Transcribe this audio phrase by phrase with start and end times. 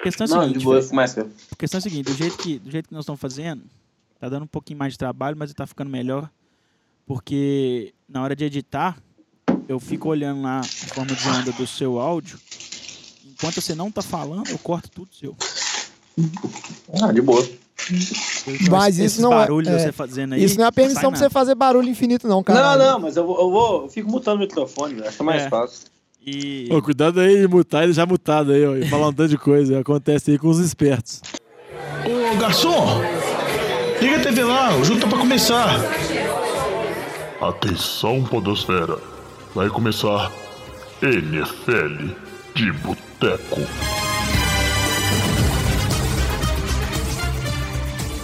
[0.00, 1.18] A questão é a Não, seguinte, de boa, mais.
[1.18, 1.26] A
[1.58, 3.62] questão é a seguinte, do jeito, que, do jeito que nós estamos fazendo,
[4.18, 6.30] tá dando um pouquinho mais de trabalho, mas tá ficando melhor.
[7.06, 8.96] Porque na hora de editar,
[9.68, 12.38] eu fico olhando lá a forma de onda do seu áudio.
[13.26, 15.36] Enquanto você não tá falando, eu corto tudo seu.
[17.02, 17.42] Ah, de boa.
[18.46, 20.44] Então, Mas esses isso não é- é, você fazendo aí.
[20.44, 22.76] Isso não é a permissão pra você fazer barulho infinito, não, cara.
[22.76, 23.82] Não, não, mas eu vou, eu vou.
[23.84, 25.02] Eu fico mutando o microfone.
[25.02, 25.48] Acho mais É.
[25.48, 25.88] fácil.
[26.24, 28.76] E Ô, cuidado aí de mutar, ele já mutado aí, ó.
[28.76, 29.80] E falar um tanto de coisa.
[29.80, 31.22] Acontece aí com os espertos.
[32.04, 33.00] Ô garçom,
[34.00, 35.80] liga a TV lá, o jogo tá pra começar.
[37.40, 38.98] Atenção, Podosfera.
[39.54, 40.30] Vai começar
[41.02, 42.14] NFL
[42.54, 43.60] de Boteco.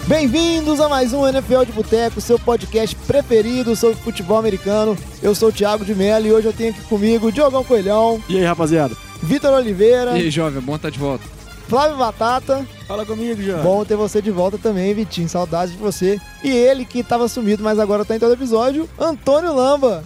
[0.06, 4.96] Bem-vindos a mais um NFL de Boteco, seu podcast preferido sobre futebol americano.
[5.20, 8.36] Eu sou o Thiago de Mello e hoje eu tenho aqui comigo Diogão Coelhão, E
[8.38, 8.94] aí, rapaziada?
[9.20, 11.24] Vitor Oliveira, E aí, jovem, bom estar de volta.
[11.68, 12.64] Flávio Batata.
[12.86, 13.62] fala comigo, João.
[13.64, 15.28] Bom ter você de volta também, Vitinho.
[15.28, 16.20] Saudades de você.
[16.44, 20.04] E ele que tava sumido, mas agora tá em todo episódio, Antônio Lamba.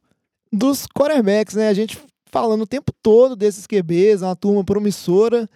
[0.51, 1.69] dos quarterbacks, né?
[1.69, 1.97] A gente
[2.31, 5.49] falando o tempo todo desses QBs, uma turma promissora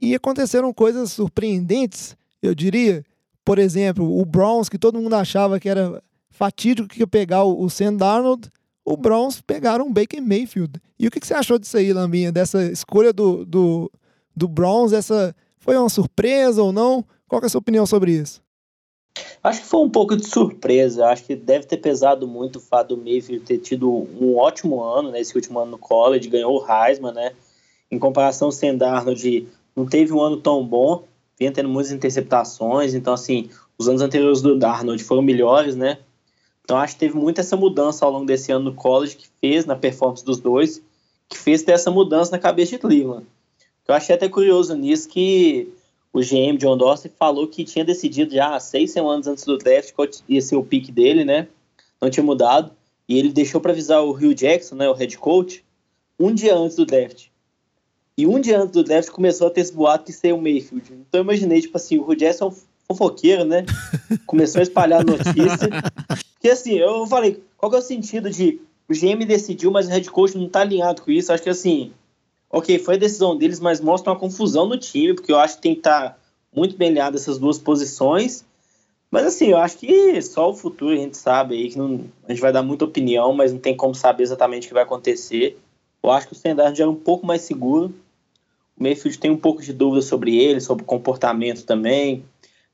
[0.00, 3.04] e aconteceram coisas surpreendentes, eu diria.
[3.44, 7.68] Por exemplo, o Browns, que todo mundo achava que era fatídico que ia pegar o
[7.68, 8.48] Sam Darnold,
[8.84, 10.80] o Browns pegaram o Baker Mayfield.
[10.98, 12.32] E o que, você achou disso aí, Lambinha?
[12.32, 13.90] Dessa escolha do, do,
[14.34, 14.92] do Browns?
[14.92, 17.04] Essa foi uma surpresa ou não?
[17.28, 18.42] Qual é a sua opinião sobre isso?
[19.42, 21.06] Acho que foi um pouco de surpresa.
[21.06, 25.10] Acho que deve ter pesado muito o fato do Mayfield ter tido um ótimo ano,
[25.10, 25.20] né?
[25.20, 27.32] Esse último ano no college, ganhou o Heisman, né?
[27.90, 31.04] Em comparação ao Sam Darnold, não teve um ano tão bom,
[31.38, 32.94] vinha tendo muitas interceptações.
[32.94, 35.98] Então, assim, os anos anteriores do Darnold foram melhores, né?
[36.64, 39.66] Então, acho que teve muito essa mudança ao longo desse ano no college que fez
[39.66, 40.80] na performance dos dois,
[41.28, 43.26] que fez ter essa mudança na cabeça de Cleveland.
[43.88, 45.72] Eu achei até curioso nisso que
[46.12, 50.06] o GM John Dorsey falou que tinha decidido já seis semanas antes do draft qual
[50.28, 51.48] ia ser o pique dele, né?
[52.00, 52.70] Não tinha mudado.
[53.08, 55.64] E ele deixou para avisar o Hugh Jackson, né, o head coach,
[56.18, 57.26] um dia antes do draft.
[58.16, 60.92] E um dia antes do draft começou a ter esse boato que seria o Mayfield.
[60.92, 62.56] Então eu imaginei, tipo assim, o Hugh Jackson é um
[62.88, 63.64] fofoqueiro, né?
[64.26, 65.68] Começou a espalhar a notícia.
[66.34, 69.90] Porque assim, eu falei, qual que é o sentido de o GM decidiu, mas o
[69.90, 71.32] head coach não tá alinhado com isso?
[71.32, 71.92] Acho que assim,
[72.52, 75.62] ok, foi a decisão deles, mas mostra uma confusão no time, porque eu acho que
[75.62, 76.18] tem que estar
[76.54, 78.44] muito bem alinhado essas duas posições.
[79.10, 82.32] Mas assim, eu acho que só o futuro a gente sabe aí, que não, a
[82.32, 85.58] gente vai dar muita opinião, mas não tem como saber exatamente o que vai acontecer.
[86.02, 87.94] Eu acho que o Standard já é um pouco mais seguro.
[88.76, 92.24] O Mayfield tem um pouco de dúvida sobre ele, sobre o comportamento também.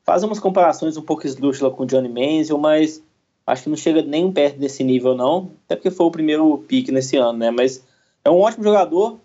[0.03, 3.03] Faz umas comparações um pouco esdrúxulas com o Johnny Manziel, mas
[3.45, 5.51] acho que não chega nem perto desse nível, não.
[5.65, 7.51] Até porque foi o primeiro pick nesse ano, né?
[7.51, 7.83] Mas
[8.23, 9.19] é um ótimo jogador,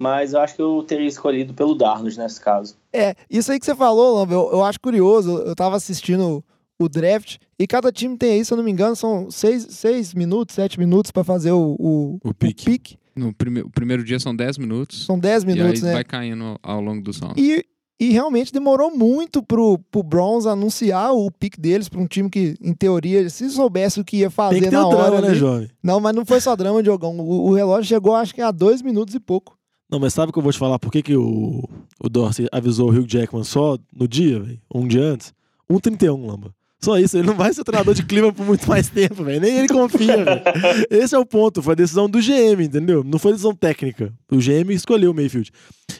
[0.00, 2.74] mas eu acho que eu teria escolhido pelo Darnold nesse caso.
[2.92, 5.38] É, isso aí que você falou, Lamba, eu, eu acho curioso.
[5.38, 6.42] Eu tava assistindo
[6.80, 10.14] o draft e cada time tem aí, se eu não me engano, são seis, seis
[10.14, 12.64] minutos, sete minutos para fazer o, o, O pique.
[12.64, 12.96] pique.
[13.14, 15.04] No prime o primeiro dia são 10 minutos.
[15.04, 15.92] São dez minutos, e aí né?
[15.92, 17.36] vai caindo ao longo dos rounds.
[17.42, 17.62] E,
[18.00, 22.54] E realmente demorou muito pro, pro Browns anunciar o pick deles para um time que,
[22.62, 25.10] em teoria, se soubesse o que ia fazer Tem que ter na o hora.
[25.10, 25.68] drama, né, jovem?
[25.82, 27.18] Não, mas não foi só drama, Diogão.
[27.20, 29.58] O, o relógio chegou, acho que a dois minutos e pouco.
[29.90, 30.78] Não, mas sabe o que eu vou te falar?
[30.78, 31.68] Por que, que o,
[32.00, 34.60] o Dorsey avisou o Hugh Jackman só no dia, velho?
[34.74, 35.32] Um dia antes?
[35.70, 36.54] 1,31, Lamba.
[36.82, 39.38] Só isso, ele não vai ser treinador de clima por muito mais tempo, velho.
[39.40, 40.42] Nem ele confia, velho.
[40.90, 41.60] Esse é o ponto.
[41.62, 43.04] Foi a decisão do GM, entendeu?
[43.04, 44.10] Não foi decisão técnica.
[44.32, 45.50] O GM escolheu o Mayfield.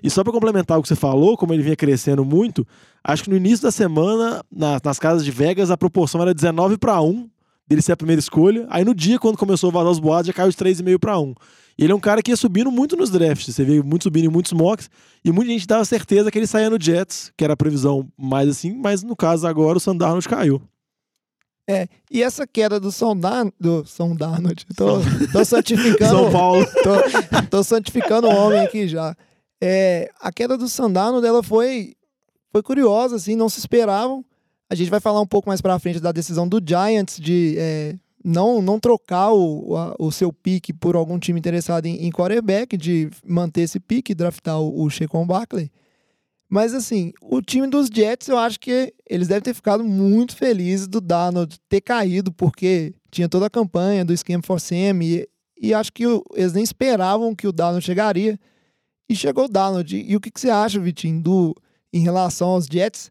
[0.02, 2.66] E só pra complementar o que você falou, como ele vinha crescendo muito,
[3.04, 6.78] acho que no início da semana, na- nas casas de Vegas, a proporção era 19
[6.78, 7.28] para 1
[7.68, 8.66] dele ser a primeira escolha.
[8.70, 11.34] Aí no dia, quando começou a vazar os boatos, já caiu de 3,5 para 1.
[11.80, 13.54] E ele é um cara que ia subindo muito nos drafts.
[13.54, 14.90] Você vê muito subindo em muitos mocks.
[15.24, 18.50] E muita gente dava certeza que ele saía no Jets, que era a previsão mais
[18.50, 18.74] assim.
[18.74, 20.60] Mas no caso agora, o Sandarnold caiu.
[21.66, 23.18] É, e essa queda do São,
[23.58, 24.98] do São Darnold, tô,
[25.32, 26.66] tô santificando, São Paulo.
[26.84, 29.16] tô, tô santificando o homem aqui já.
[29.58, 31.94] É, a queda do São Darnold, ela foi,
[32.52, 34.22] foi curiosa, assim, não se esperavam.
[34.68, 37.94] A gente vai falar um pouco mais pra frente da decisão do Giants de é,
[38.24, 43.10] não, não trocar o, o seu pique por algum time interessado em, em quarterback, de
[43.24, 45.70] manter esse pique e draftar o, o Shaquan Barkley.
[46.48, 50.88] Mas assim, o time dos Jets, eu acho que eles devem ter ficado muito felizes
[50.88, 55.28] do Darnold ter caído, porque tinha toda a campanha do Scheme for Sam, e,
[55.60, 58.38] e acho que o- eles nem esperavam que o Darnold chegaria.
[59.08, 59.96] E chegou o Darnold.
[59.96, 61.54] E, o que, que você acha, Vitinho, do,
[61.92, 63.10] em relação aos Jets,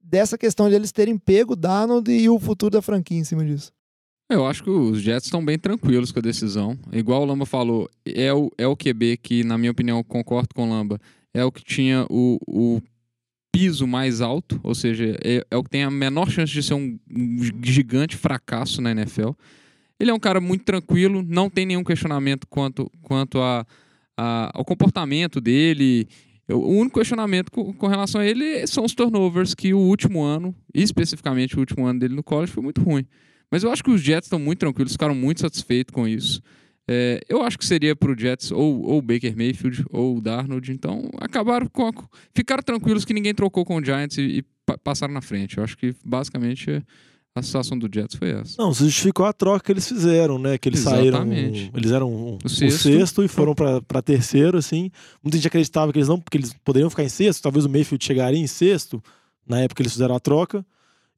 [0.00, 3.44] dessa questão de eles terem pego o Darnold e o futuro da franquia em cima
[3.44, 3.72] disso?
[4.30, 6.78] Eu acho que os Jets estão bem tranquilos com a decisão.
[6.92, 10.66] Igual o Lamba falou, é o, é o QB que, na minha opinião, concordo com
[10.66, 10.98] o Lamba,
[11.34, 12.80] é o que tinha o, o
[13.54, 16.72] piso mais alto, ou seja, é, é o que tem a menor chance de ser
[16.74, 16.98] um,
[17.62, 19.30] gigante fracasso na NFL.
[20.00, 23.66] Ele é um cara muito tranquilo, não tem nenhum questionamento quanto, quanto a,
[24.16, 26.08] a- ao comportamento dele.
[26.48, 30.54] O único questionamento com, com relação a ele são os turnovers, que o último ano,
[30.74, 33.06] especificamente o último ano dele no college, foi muito ruim.
[33.52, 36.40] Mas eu acho que os Jets estão muito tranquilos, ficaram muito satisfeitos com isso.
[36.88, 40.72] É, eu acho que seria pro Jets ou ou o Baker Mayfield ou o Darnold.
[40.72, 41.86] Então, acabaram com.
[41.86, 41.92] a-
[42.34, 45.58] ficaram tranquilos que ninguém trocou com o Giants e, e pa- passaram na frente.
[45.58, 46.82] Eu acho que basicamente
[47.34, 48.60] a situação do Jets foi essa.
[48.60, 50.58] Não, se justificou a troca que eles fizeram, né?
[50.58, 51.58] Que eles Exatamente.
[51.60, 51.70] saíram.
[51.78, 52.78] Eles eram um, O o sexto.
[52.82, 53.22] sexto.
[53.24, 54.90] e foram pra terceiro, assim.
[55.22, 58.04] Muita gente acreditava que eles não, porque eles poderiam ficar em sexto, talvez o Mayfield
[58.04, 59.00] chegaria em sexto,
[59.46, 60.66] na época que eles fizeram a troca.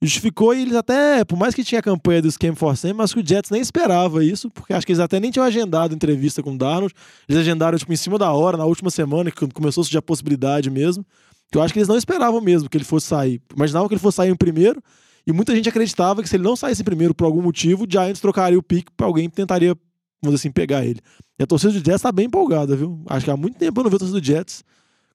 [0.03, 3.15] Justificou e eles até, por mais que tinha a campanha do Scheme for Sam, mas
[3.15, 6.43] que o Jets nem esperava isso, porque acho que eles até nem tinham agendado entrevista
[6.43, 6.95] com o Darnold.
[7.29, 10.03] Eles agendaram, tipo, em cima da hora, na última semana, que começou a surgir a
[10.03, 11.07] possibilidade mesmo.
[11.51, 13.41] Que eu acho que eles não esperavam mesmo que ele fosse sair.
[13.57, 14.83] Imaginavam que ele fosse sair em primeiro,
[15.27, 17.91] e muita gente acreditava que se ele não saísse em primeiro por algum motivo, o
[17.91, 19.75] Giants trocaria o pique pra alguém que tentaria,
[20.23, 21.01] vamos dizer assim, pegar ele.
[21.39, 23.03] E a torcida do Jets tá bem empolgada, viu?
[23.07, 24.63] Acho que há muito tempo eu não vi a torcida do Jets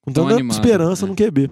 [0.02, 1.12] com tanta animada, esperança né?
[1.12, 1.52] no QB.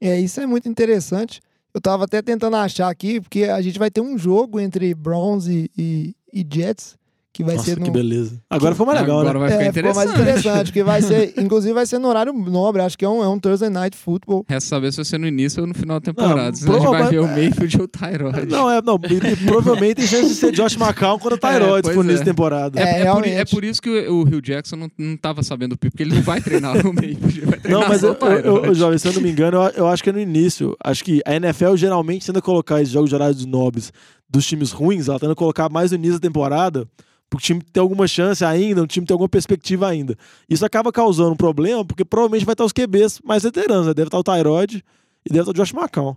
[0.00, 1.40] É, isso é muito interessante.
[1.78, 5.46] Eu tava até tentando achar aqui, porque a gente vai ter um jogo entre Browns
[5.46, 6.97] e, e, e Jets,
[7.38, 7.84] que vai Nossa, ser no...
[7.84, 8.42] que beleza.
[8.50, 9.46] Agora foi mais legal, Agora né?
[9.46, 10.38] vai ficar é, ficou mais interessante.
[10.40, 13.28] interessante, que vai ser, inclusive vai ser no horário nobre, acho que é um, é
[13.28, 14.44] um Thursday Night Football.
[14.48, 16.50] Resta saber se vai ser no início ou no final da temporada.
[16.50, 18.46] Não, Senão a gente vai ver o Mayfield ou o Tyrod.
[18.46, 18.98] Não, é, não,
[19.46, 22.18] provavelmente tem chance de ser Josh McCown quando o Tyrod É, disponível é.
[22.18, 22.80] de temporada.
[22.80, 25.74] É, É, por, é por isso que o, o Hugh Jackson não, não tava sabendo
[25.74, 28.74] o pico, porque ele não vai treinar o Mayfield, ele vai treinar Não, mas eu,
[28.74, 30.76] jovem, se eu não me engano, eu, eu acho que é no início.
[30.82, 33.92] Acho que a NFL geralmente tenta colocar esses jogos de horários nobres
[34.28, 36.86] dos times ruins, ela tenta colocar mais no início da temporada,
[37.30, 40.16] pro time ter alguma chance ainda, o time ter alguma perspectiva ainda.
[40.48, 43.94] Isso acaba causando um problema, porque provavelmente vai estar os QBs mais veteranos, né?
[43.94, 44.76] Deve estar o Tyrod
[45.24, 46.16] e deve estar o Josh McCown.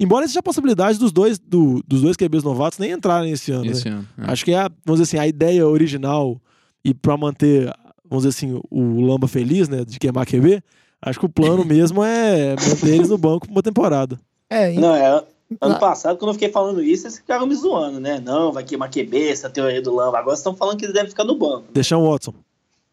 [0.00, 3.64] Embora exista a possibilidade dos dois, do- dos dois QBs novatos nem entrarem esse ano.
[3.66, 3.70] né?
[3.72, 4.06] Esse ano.
[4.18, 4.30] é.
[4.30, 6.40] Acho que é, a, vamos dizer assim, a ideia original
[6.84, 7.72] e para manter,
[8.08, 10.62] vamos dizer assim, o Lamba feliz, né, de queimar QB,
[11.00, 14.20] acho que o plano mesmo é manter eles no banco por uma temporada.
[14.50, 15.24] É, em- Não, é.
[15.60, 18.18] Ano passado, quando eu fiquei falando isso, vocês ficaram me zoando, né?
[18.18, 20.18] Não, vai queimar QB, essa teoria do Lamba.
[20.18, 21.66] Agora vocês estão falando que ele deve ficar no banco.
[21.72, 22.34] Deixar o Watson.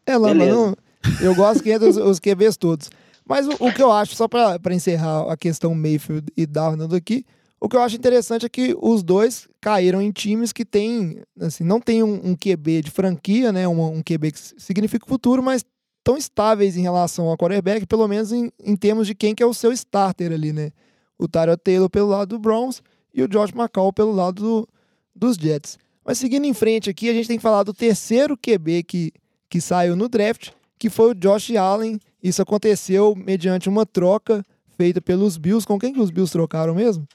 [0.06, 0.54] É, Lama, Beleza.
[0.54, 0.76] não-
[1.20, 2.90] eu gosto que entra os, os QBs todos.
[3.26, 6.94] Mas o, o que eu acho, só pra pra encerrar a questão Mayfield e Darnold
[6.94, 7.24] aqui,
[7.60, 11.64] o que eu acho interessante é que os dois caíram em times que têm, assim,
[11.64, 13.66] não tem um, um QB de franquia, né?
[13.66, 15.64] Um, um QB que significa o futuro, mas
[16.04, 19.46] tão estáveis em relação ao quarterback, pelo menos em, em termos de quem que é
[19.46, 20.70] o seu starter ali, né?
[21.18, 22.82] O Tyrod Taylor pelo lado do Browns
[23.14, 24.68] e o Josh McCall pelo lado do-
[25.14, 25.78] dos Jets.
[26.04, 29.12] Mas seguindo em frente aqui, a gente tem que falar do terceiro QB que,
[29.48, 31.98] que saiu no draft, que foi o Josh Allen.
[32.22, 34.44] Isso aconteceu mediante uma troca
[34.76, 35.66] feita pelos Bills.
[35.66, 37.06] Com quem que os Bills trocaram mesmo?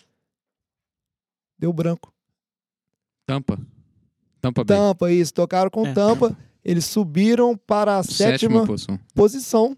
[1.60, 2.14] Deu branco.
[3.26, 3.60] Tampa.
[4.40, 4.78] Tampa Bay.
[4.78, 5.34] Tampa, isso.
[5.34, 5.94] Tocaram com É.
[5.94, 6.38] Tampa.
[6.64, 9.00] Eles subiram para a Sétima sétima posição.
[9.16, 9.78] posição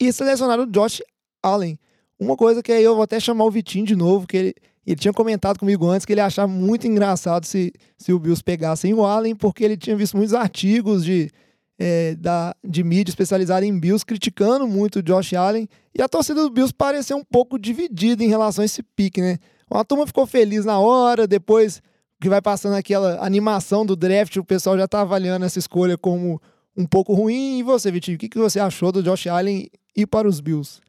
[0.00, 1.02] e selecionaram o Josh
[1.42, 1.78] Allen.
[2.20, 4.54] Uma coisa que aí eu vou até chamar o Vitinho de novo, que ele,
[4.86, 8.92] ele tinha comentado comigo antes que ele achava muito engraçado se, se o Bills pegassem
[8.92, 11.30] o Allen, porque ele tinha visto muitos artigos de,
[11.78, 16.42] é, da, de mídia especializada em Bills criticando muito o Josh Allen, e a torcida
[16.42, 19.38] do Bills pareceu um pouco dividida em relação a esse pique, né?
[19.70, 21.80] Uma turma ficou feliz na hora, depois
[22.20, 26.38] que vai passando aquela animação do draft, o pessoal já tá avaliando essa escolha como
[26.80, 27.58] um pouco ruim.
[27.58, 30.80] E você, Vitinho, o que, que você achou do Josh Allen ir para os Bills?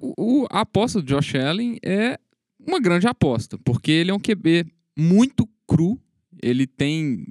[0.00, 2.18] O, o- a aposta do Josh Allen é
[2.66, 5.98] uma grande aposta, porque ele é um QB muito cru.
[6.42, 7.24] Ele tem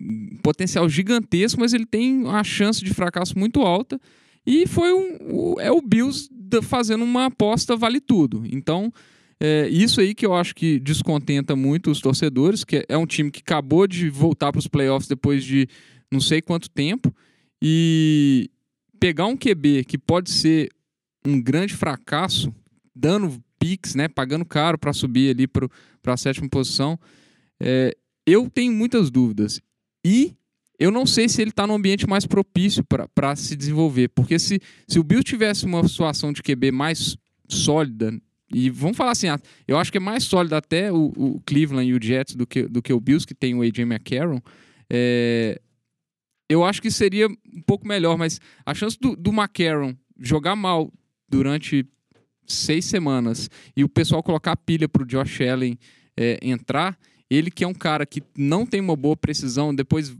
[0.43, 3.99] potencial gigantesco, mas ele tem uma chance de fracasso muito alta.
[4.45, 6.29] E foi um, é o Bills
[6.63, 8.43] fazendo uma aposta vale tudo.
[8.51, 8.91] Então,
[9.39, 13.31] é isso aí que eu acho que descontenta muito os torcedores, que é um time
[13.31, 15.67] que acabou de voltar para os playoffs depois de
[16.11, 17.13] não sei quanto tempo.
[17.61, 18.49] E
[18.99, 20.69] pegar um QB que pode ser
[21.25, 22.53] um grande fracasso,
[22.95, 25.69] dando picks, né, pagando caro para subir ali para
[26.05, 26.99] a sétima posição,
[27.59, 29.61] é, eu tenho muitas dúvidas.
[30.03, 30.33] E
[30.79, 34.09] eu não sei se ele está no ambiente mais propício para se desenvolver.
[34.09, 37.15] Porque se, se o Bill tivesse uma situação de QB mais
[37.47, 38.19] sólida,
[38.53, 41.87] e vamos falar assim, ah, eu acho que é mais sólida até o, o Cleveland
[41.87, 44.41] e o Jets do que, do que o Bills, que tem o AJ McCarron,
[44.89, 45.61] é,
[46.51, 50.91] eu acho que seria um pouco melhor, mas a chance do, do McCarron jogar mal
[51.29, 51.85] durante
[52.45, 55.79] seis semanas e o pessoal colocar pilha para o Josh Allen
[56.17, 56.97] é, entrar,
[57.29, 60.13] ele que é um cara que não tem uma boa precisão, depois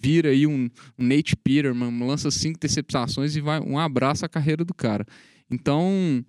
[0.00, 4.64] vira aí um, um Nate Peterman, lança cinco interceptações e vai um abraço à carreira
[4.64, 5.04] do cara.
[5.50, 6.24] Então,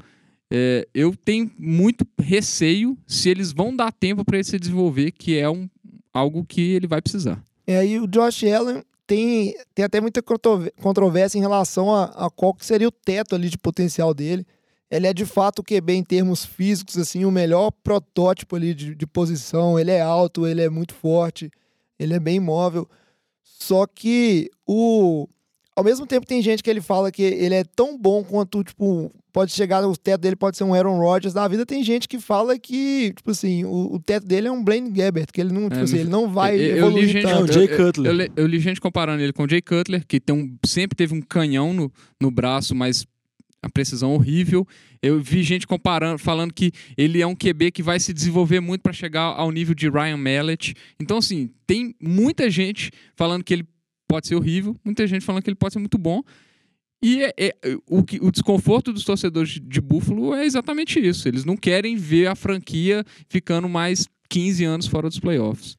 [0.51, 5.37] é, eu tenho muito receio se eles vão dar tempo para ele se desenvolver, que
[5.37, 5.69] é um,
[6.11, 7.41] algo que ele vai precisar.
[7.65, 12.53] É, e o Josh Allen tem, tem até muita controvérsia em relação a, a qual
[12.53, 14.45] que seria o teto ali de potencial dele.
[14.89, 18.93] Ele é de fato o QB em termos físicos, assim, o melhor protótipo ali de,
[18.93, 19.79] de posição.
[19.79, 21.49] Ele é alto, ele é muito forte,
[21.97, 22.87] ele é bem móvel.
[23.41, 25.27] Só que o.
[25.79, 29.09] Ao mesmo tempo tem gente que ele fala que ele é tão bom quanto, tipo,
[29.31, 31.65] pode chegar, o teto dele pode ser um Aaron Rodgers da vida.
[31.65, 35.27] Tem gente que fala que, tipo assim, o, o teto dele é um Blaine Gabbert,
[35.31, 37.53] que ele não, tipo É, assim, ele não vai eu, eu li evoluir gente, tanto.
[37.53, 38.11] Jay eu- eu- Cutler.
[38.11, 40.97] Eu, li- eu li gente comparando ele com o Jay Cutler, que tem um, sempre
[40.97, 41.89] teve um canhão no,
[42.21, 43.05] no braço, mas
[43.61, 44.67] a precisão horrível.
[45.01, 48.81] Eu vi gente comparando, falando que ele é um QB que vai se desenvolver muito
[48.81, 50.73] para chegar ao nível de Ryan Mallett.
[50.99, 53.65] Então, assim, tem muita gente falando que ele
[54.09, 56.21] pode ser horrível, muita gente falando que ele pode ser muito bom.
[57.01, 57.55] E é- é-
[57.87, 61.27] o, que- o desconforto dos torcedores de, de Buffalo é exatamente isso.
[61.27, 65.77] Eles não querem ver a franquia ficando mais 15 anos fora dos playoffs.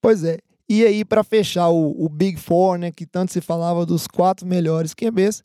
[0.00, 0.38] Pois é.
[0.68, 4.46] E aí, pra fechar o, o Big Four, né, que tanto se falava dos quatro
[4.46, 5.42] melhores QBs,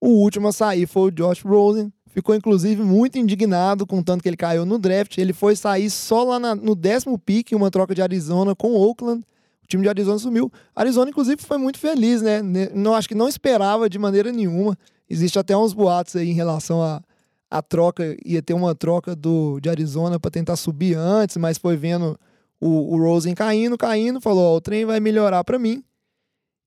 [0.00, 1.92] o último a sair foi o Josh Rosen.
[2.06, 5.16] Ficou, inclusive, muito indignado com o tanto que ele caiu no draft.
[5.18, 9.24] Ele foi sair só lá na- no décimo pick, uma troca de Arizona com Oakland.
[9.72, 10.52] Time de Arizona sumiu.
[10.76, 12.42] Arizona, inclusive, foi muito feliz, né?
[12.74, 14.76] Não, acho que não esperava de maneira nenhuma.
[15.08, 17.02] Existe até uns boatos aí em relação a,
[17.50, 18.14] a troca.
[18.22, 22.18] Ia ter uma troca do, de Arizona para tentar subir antes, mas foi vendo
[22.60, 25.82] o, o Rosen caindo, caindo, falou: Ó, o trem vai melhorar para mim.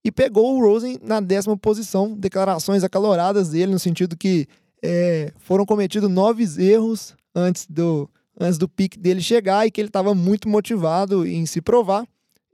[0.04, 2.12] E pegou o Rosen na décima posição.
[2.18, 4.48] Declarações acaloradas dele, no sentido que
[4.84, 8.10] é, foram cometidos nove erros antes do,
[8.40, 12.04] antes do pique dele chegar e que ele estava muito motivado em se provar.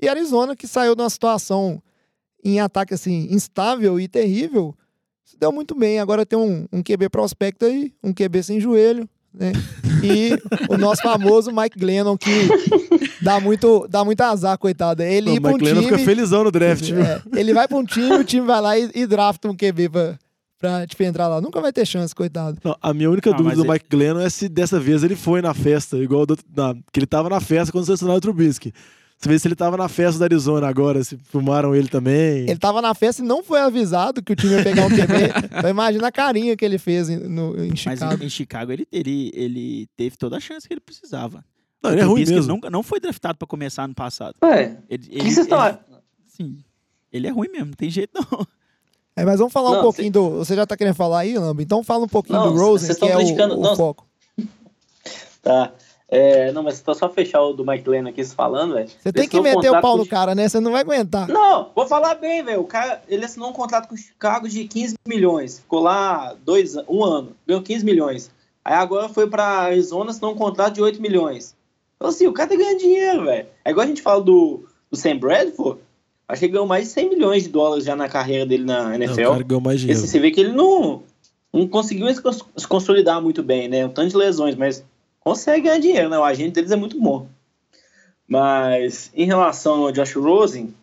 [0.02, 1.82] E Arizona, que saiu de uma situação
[2.44, 4.76] em ataque assim, instável e terrível,
[5.24, 6.00] se deu muito bem.
[6.00, 9.52] Agora tem um, um QB prospecto aí, um QB sem joelho, né?
[10.04, 10.32] E
[10.68, 12.28] o nosso famoso Mike Glennon, que
[13.22, 15.04] dá muito, dá muito azar, coitado.
[15.04, 15.92] Ele Não, ir o pra um Mike Lennon time.
[15.92, 16.90] fica felizão no draft?
[16.92, 19.90] É, ele vai pra um time, o time vai lá e, e drafta um QB
[19.90, 20.18] pra,
[20.58, 21.40] pra tipo, entrar lá.
[21.40, 22.58] Nunca vai ter chance, coitado.
[22.64, 25.16] Não, a minha única Ah, dúvida do ele- Mike Glennon é se dessa vez ele
[25.16, 28.74] foi na festa, igual do, na- que ele tava na festa quando selecionaram o Trubisky.
[29.22, 32.40] Você vê se ele tava na festa da Arizona agora, se filmaram ele também.
[32.50, 35.14] Ele tava na festa e não foi avisado que o time ia pegar um QB.
[35.60, 38.24] então imagina a carinha que ele fez em, no, em Mas Chicago.
[38.24, 41.46] em, em Chicago ele, ele, ele teve toda a chance que ele precisava.
[41.84, 42.48] Não, ele é ruim mesmo.
[42.48, 44.34] Nunca, não foi draftado pra começar no passado.
[44.44, 45.78] Ué, Ele, que vocês estão.
[46.26, 46.58] Sim.
[47.14, 48.48] Ele é ruim mesmo, não tem jeito não.
[49.16, 50.30] É, mas vamos falar um Não, pouquinho do.
[50.38, 51.62] Você já tá querendo falar aí, Lambo?
[51.62, 54.08] Então fala um pouquinho Não, do Rosen, que é criticando- o, o foco.
[55.44, 55.74] Tá.
[56.14, 58.90] É, não, mas tô só fechar o do Mike Lennon aqui falando, velho.
[59.00, 60.50] Você tem que um meter o pau no cara, né?
[60.50, 61.26] Você não vai aguentar.
[61.30, 62.60] Não, vou falar bem, velho.
[62.60, 65.60] O cara, ele assinou um contrato com o Chicago de 15 milhões.
[65.60, 68.30] Ficou lá dois, um ano, ganhou 15 milhões.
[68.64, 71.56] Aí agora foi pra Arizona, assinou um contrato de 8 milhões.
[71.96, 73.48] Então assim, o cara tá ganhando dinheiro, velho.
[73.64, 75.80] É igual a gente fala do, do Sam Bradford.
[76.28, 78.84] Acho que ele ganhou mais de 100 milhões de dólares já na carreira dele na
[78.84, 79.32] Não, o NFL.
[79.32, 79.98] cara ganhou mais dinheiro.
[80.00, 81.04] Esse, você vê que ele não.
[81.54, 83.86] não conseguiu se cons- se consolidar muito bem, né?
[83.86, 84.84] Um tanto de lesões, mas
[85.22, 86.18] consegue ganhar dinheiro, né?
[86.18, 87.28] O agente deles é muito bom.
[88.28, 90.74] Mas em relação ao Josh Rosen,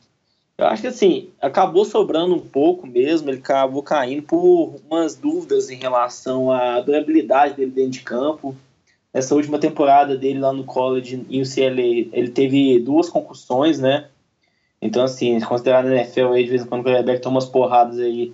[0.56, 5.70] eu acho que assim, acabou sobrando um pouco mesmo, ele acabou caindo por umas dúvidas
[5.70, 8.56] em relação à durabilidade dele dentro de campo.
[9.14, 14.08] Nessa última temporada dele lá no college em UCLA, ele teve duas concussões, né?
[14.80, 18.32] Então, assim, na NFL aí, de vez em quando o quarterback toma umas porradas aí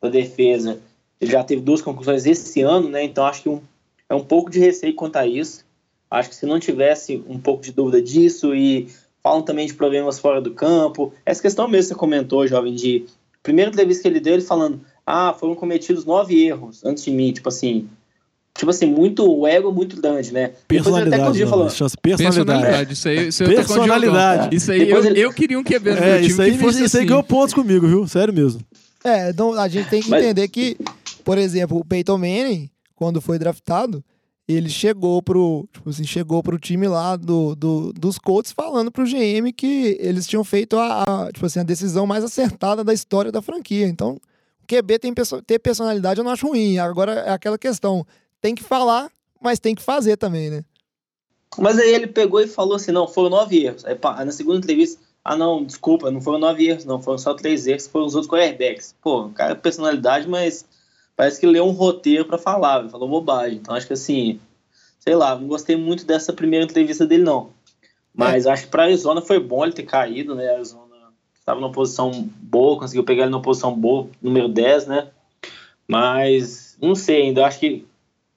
[0.00, 0.80] da defesa,
[1.20, 3.02] ele já teve duas concussões esse ano, né?
[3.04, 3.60] Então, acho que um,
[4.08, 5.64] é um pouco de receio quanto a isso.
[6.10, 8.88] Acho que se não tivesse um pouco de dúvida disso e
[9.22, 13.04] falam também de problemas fora do campo, essa questão mesmo que você comentou, jovem, de
[13.42, 17.32] primeira entrevista que ele deu, ele falando, ah, foram cometidos nove erros antes de mim,
[17.32, 17.86] tipo assim,
[18.56, 20.52] tipo assim, muito o ego muito grande, né?
[20.68, 22.46] Depois ele até Personalidade, não, falando, isso chama-se personalidade.
[22.62, 22.92] Personalidade.
[22.94, 23.54] Isso aí, isso aí.
[23.54, 24.56] Personalidade.
[24.56, 26.84] Isso aí, eu, ele- eu queria um QB no É, time isso aí, que fosse
[26.84, 27.08] isso aí assim.
[27.08, 28.06] ganhou pontos comigo, viu?
[28.08, 28.60] Sério mesmo.
[29.04, 30.76] É, então a gente tem que Mas- entender que,
[31.24, 34.04] por exemplo, o Peyton Manning, quando foi draftado,
[34.48, 39.04] ele chegou pro, tipo assim, chegou pro time lá do, do- dos Colts falando pro
[39.06, 43.30] GM que eles tinham feito a, a, tipo assim, a decisão mais acertada da história
[43.30, 43.86] da franquia.
[43.86, 44.16] Então,
[44.60, 45.14] o QB tem
[45.46, 46.78] ter personalidade eu não acho ruim.
[46.78, 48.04] Agora é aquela questão,
[48.40, 49.08] tem que falar,
[49.40, 50.64] mas tem que fazer também, né?
[51.56, 53.84] Mas aí ele pegou e falou assim, não, foram nove erros.
[53.84, 57.32] Aí pá, na segunda entrevista, ah não, desculpa, não foram nove erros, não, foram só
[57.32, 58.94] três erros, foram os outros quarterbacks.
[59.00, 60.64] Pô, cara é personalidade, mas
[61.18, 63.58] parece que leu um roteiro pra falar, falou bobagem.
[63.58, 64.38] Então acho que assim,
[65.00, 67.50] sei lá, não gostei muito dessa primeira entrevista dele não.
[68.14, 70.48] Mas acho que pra Arizona foi bom ele ter caído, né?
[70.48, 70.94] A Arizona
[71.34, 75.08] estava numa posição boa, conseguiu pegar ele numa posição boa, número 10, né?
[75.88, 77.84] Mas não sei ainda, eu acho que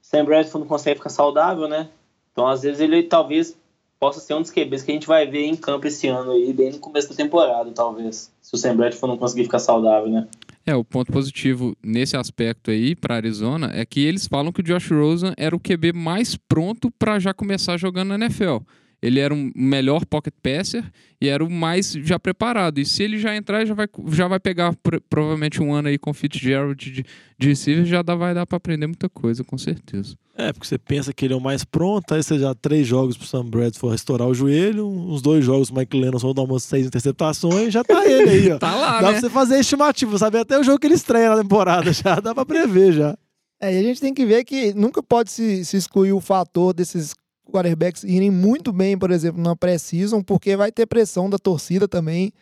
[0.01, 1.87] Sam Bradford não consegue ficar saudável, né?
[2.31, 3.55] Então, às vezes, ele talvez
[3.99, 6.51] possa ser um dos QBs que a gente vai ver em campo esse ano aí,
[6.51, 8.31] bem no começo da temporada, talvez.
[8.41, 10.27] Se o Sam Bradford não conseguir ficar saudável, né?
[10.65, 14.63] É, o ponto positivo nesse aspecto aí para Arizona é que eles falam que o
[14.63, 18.57] Josh Rosen era o QB mais pronto para já começar jogando na NFL.
[19.01, 20.83] Ele era um melhor pocket passer
[21.19, 22.77] e era o mais já preparado.
[22.77, 25.97] E se ele já entrar, já vai, já vai pegar pro- provavelmente um ano aí
[25.97, 27.03] com o Fitzgerald de,
[27.39, 30.15] de receiver, já dá, vai dar para aprender muita coisa, com certeza.
[30.41, 33.15] É, porque você pensa que ele é o mais pronto, aí você já três jogos
[33.15, 36.63] pro Sam Bradford restaurar o joelho, uns dois jogos pro Mike Lennon vão dar umas
[36.63, 38.57] seis interceptações, já tá ele aí, ó.
[38.59, 39.11] Tá lá, Dá né?
[39.11, 42.33] pra você fazer estimativa, saber até o jogo que ele estreia na temporada já, dá
[42.33, 43.15] pra prever já.
[43.61, 46.73] É, e a gente tem que ver que nunca pode se, se excluir o fator
[46.73, 47.13] desses
[47.51, 52.33] quarterbacks irem muito bem, por exemplo, na pré-season, porque vai ter pressão da torcida também.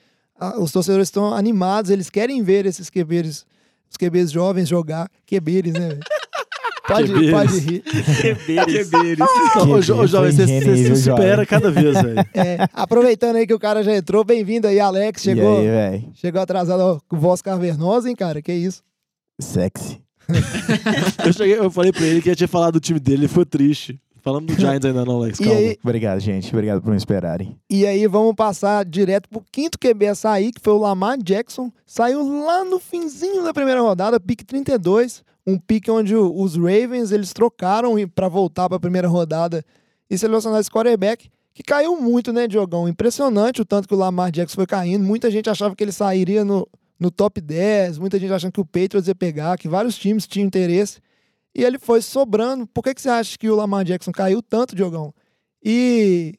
[0.58, 3.46] Os torcedores estão animados, eles querem ver esses QBs,
[3.90, 5.10] os QBs jovens jogar.
[5.28, 6.00] QBs, né?
[6.90, 7.84] Pode, pode rir.
[9.58, 12.20] Ô, ô, jo- ô, jovem, você, se supera cada vez, velho.
[12.34, 15.22] É, aproveitando aí que o cara já entrou, bem-vindo aí, Alex.
[15.22, 18.42] Chegou, E aí, chegou atrasado ó, com voz cavernosa, hein, cara?
[18.42, 18.82] Que isso?
[19.40, 20.02] Sexy.
[21.26, 23.46] Eu, cheguei, eu falei pra ele que ia tinha falado do time dele, ele foi
[23.46, 24.00] triste.
[24.22, 25.54] Falando do Giants ainda não, Alex, calma.
[25.56, 26.54] aí, Obrigado, gente.
[26.54, 27.58] Obrigado por me esperarem.
[27.70, 31.72] E aí vamos passar direto pro quinto QB a sair, que foi o Lamar Jackson.
[31.86, 35.24] Saiu lá no finzinho da primeira rodada, pique 32.
[35.50, 39.64] Um pique onde os Ravens eles trocaram para voltar para a primeira rodada
[40.10, 42.88] e selecionar esse quarterback, que caiu muito, né, Diogão?
[42.88, 45.04] Impressionante o tanto que o Lamar Jackson foi caindo.
[45.04, 46.68] Muita gente achava que ele sairia no,
[47.00, 50.48] no top 10, muita gente achando que o Patriots ia pegar, que vários times tinham
[50.48, 51.00] interesse.
[51.54, 52.68] E ele foi sobrando.
[52.68, 55.14] Por que, que você acha que o Lamar Jackson caiu tanto, Diogão?
[55.64, 56.34] E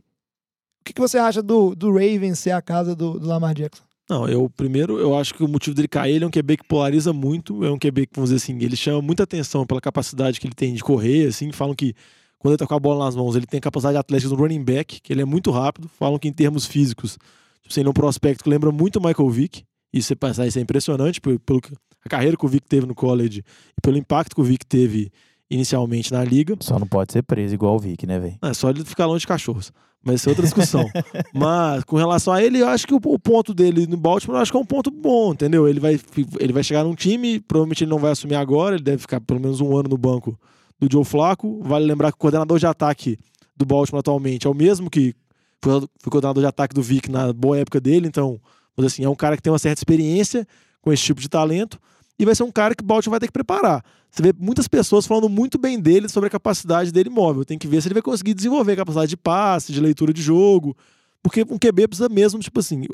[0.80, 3.82] o que, que você acha do, do Ravens ser a casa do, do Lamar Jackson?
[4.10, 6.64] Não, eu primeiro, eu acho que o motivo dele cair, ele é um QB que
[6.64, 10.40] polariza muito, é um QB que, vamos dizer assim, ele chama muita atenção pela capacidade
[10.40, 11.94] que ele tem de correr, assim, falam que
[12.36, 14.64] quando ele tá com a bola nas mãos, ele tem a capacidade atlética do running
[14.64, 17.18] back, que ele é muito rápido, falam que em termos físicos,
[17.62, 20.62] tipo, ele é um prospecto que lembra muito o Michael Vick, isso é, isso é
[20.62, 21.60] impressionante, pelo, pelo
[22.04, 23.44] a carreira que o Vick teve no college
[23.78, 25.12] e pelo impacto que o Vick teve
[25.48, 26.56] inicialmente na liga.
[26.60, 28.38] Só não pode ser preso igual o Vic, né, velho?
[28.42, 29.72] É só ele ficar longe de cachorros.
[30.02, 30.88] Mas isso é outra discussão.
[31.34, 34.42] Mas com relação a ele, eu acho que o, o ponto dele no Baltimore, eu
[34.42, 35.68] acho que é um ponto bom, entendeu?
[35.68, 36.00] Ele vai,
[36.38, 39.40] ele vai chegar num time, provavelmente ele não vai assumir agora, ele deve ficar pelo
[39.40, 40.38] menos um ano no banco
[40.78, 41.60] do Joe Flacco.
[41.62, 43.18] Vale lembrar que o coordenador de ataque
[43.54, 45.14] do Baltimore atualmente é o mesmo que
[45.62, 48.40] foi, foi coordenador de ataque do Vic na boa época dele, então,
[48.78, 50.46] assim, é um cara que tem uma certa experiência
[50.80, 51.78] com esse tipo de talento
[52.18, 53.84] e vai ser um cara que o Baltimore vai ter que preparar.
[54.10, 57.44] Você vê muitas pessoas falando muito bem dele sobre a capacidade dele móvel.
[57.44, 60.20] Tem que ver se ele vai conseguir desenvolver a capacidade de passe, de leitura de
[60.20, 60.76] jogo.
[61.22, 62.84] Porque um QB precisa mesmo, tipo assim,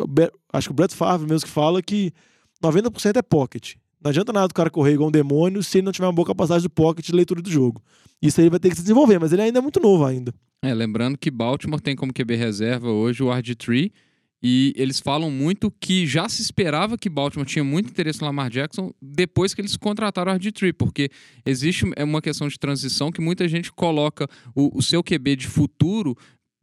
[0.53, 2.13] acho que o Brett Favre mesmo que fala que
[2.63, 3.75] 90% é pocket.
[4.03, 6.27] Não adianta nada o cara correr igual um demônio se ele não tiver uma boa
[6.27, 7.83] capacidade de pocket de leitura do jogo.
[8.21, 10.35] Isso aí vai ter que se desenvolver, mas ele ainda é muito novo ainda.
[10.63, 13.91] É, lembrando que Baltimore tem como QB reserva hoje o RG3
[14.43, 18.51] E eles falam muito que já se esperava que Baltimore tinha muito interesse no Lamar
[18.51, 21.09] Jackson depois que eles contrataram o RG3, porque
[21.45, 25.47] existe é uma questão de transição que muita gente coloca o, o seu QB de
[25.49, 26.17] futuro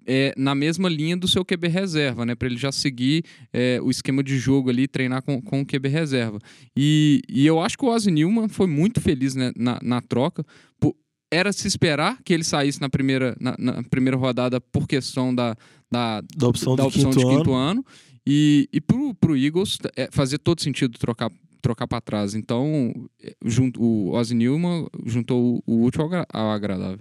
[0.05, 2.36] é, na mesma linha do seu QB reserva, né?
[2.36, 5.88] Para ele já seguir é, o esquema de jogo ali, treinar com, com o QB
[5.88, 6.39] reserva.
[6.75, 10.45] E, e eu acho que o Ozzy Newman foi muito feliz né, na, na troca.
[10.79, 10.95] Por-
[11.31, 15.55] era se esperar que ele saísse na primeira, na, na primeira rodada por questão da,
[15.93, 17.69] da, Da opção da do opção quinto de quinto ano.
[17.69, 17.86] ano.
[18.27, 22.36] E, e pro, pro Eagles é, fazia todo sentido trocar trocar para trás.
[22.36, 22.91] Então,
[23.23, 26.99] é, junto, o Ozzy Newman juntou o, o útil ao, agra- ao agradável.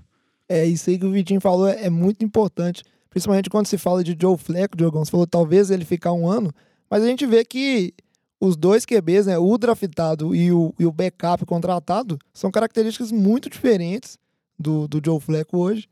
[0.48, 2.85] É, isso aí que o Vitinho falou é, é muito importante.
[3.11, 6.52] Principalmente quando se fala de Joe Flacco, Diogão, você falou talvez ele ficar um ano,
[6.88, 7.92] mas a gente vê que
[8.40, 13.50] os dois QBs, né, o draftado e o, e o backup contratado, são características muito
[13.50, 14.16] diferentes
[14.59, 15.88] do, do Joe Flacco hoje.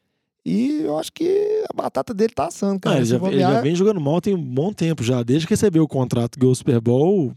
[0.47, 2.97] E eu acho que a batata dele tá assando, Ah, cara.
[2.97, 5.23] ele, Se já, ele já vem jogando mal tem um bom tempo já.
[5.23, 7.33] Desde que recebeu o contrato ganhou o Super Bowl,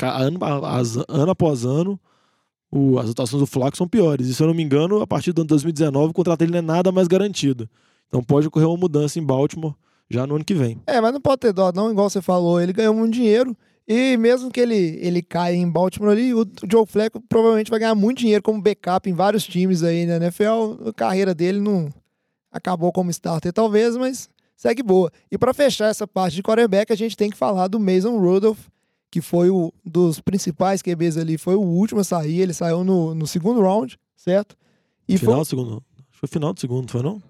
[0.00, 0.38] ano,
[1.08, 1.98] ano após ano,
[2.70, 4.26] o- as atuações do Flaco são piores.
[4.28, 6.58] E se eu não me engano, a partir do ano 2019, o contrato dele não
[6.58, 7.68] é nada mais garantido.
[8.08, 9.74] Então pode ocorrer uma mudança em Baltimore
[10.08, 10.80] já no ano que vem.
[10.86, 12.60] É, mas não pode ter dó, não, igual você falou.
[12.60, 13.56] Ele ganhou muito dinheiro.
[13.88, 17.94] E mesmo que ele, ele caia em Baltimore ali, o Joe Flacco provavelmente vai ganhar
[17.94, 20.88] muito dinheiro como backup em vários times aí na NFL.
[20.88, 21.88] A carreira dele não
[22.56, 25.10] acabou como starter, talvez, mas segue boa.
[25.30, 28.66] E para fechar essa parte de quarterback, a gente tem que falar do Mason Rudolph,
[29.10, 32.40] que foi o dos principais QBs ali, foi o último a sair.
[32.40, 34.56] Ele saiu no, no segundo round, certo?
[35.08, 35.84] E foi, final do segundo.
[35.98, 37.22] Acho que foi final do segundo, não foi não?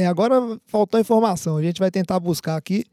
[0.00, 1.56] é, agora faltou informação.
[1.56, 2.84] A gente vai tentar buscar aqui.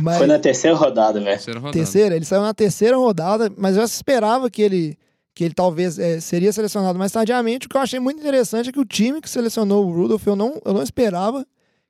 [0.00, 0.18] Mas...
[0.18, 1.32] Foi na terceira rodada, velho.
[1.32, 1.72] Terceira rodada.
[1.78, 4.98] Terceira, ele saiu na terceira rodada, mas já se esperava que ele,
[5.34, 7.66] que ele talvez eh, seria selecionado mais tardiamente.
[7.66, 10.36] O que eu achei muito interessante é que o time que selecionou o Rudolph, eu
[10.36, 11.44] não, eu não esperava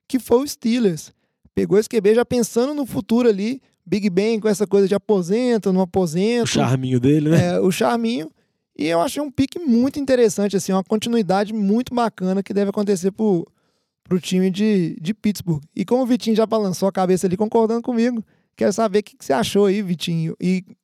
[0.07, 1.13] que foi o Steelers.
[1.53, 5.71] Pegou esse QB já pensando no futuro ali, Big Ben com essa coisa de aposenta,
[5.71, 7.55] não O aposenta, charminho dele, né?
[7.55, 8.31] é, o charminho.
[8.77, 13.11] E eu achei um pique muito interessante, assim, uma continuidade muito bacana que deve acontecer
[13.11, 13.47] pro,
[14.03, 15.61] pro time de, de Pittsburgh.
[15.73, 18.21] E como o Vitinho já balançou a cabeça ali concordando comigo,
[18.57, 20.35] quero saber o que, que você achou aí, Vitinho.
[20.41, 20.75] E o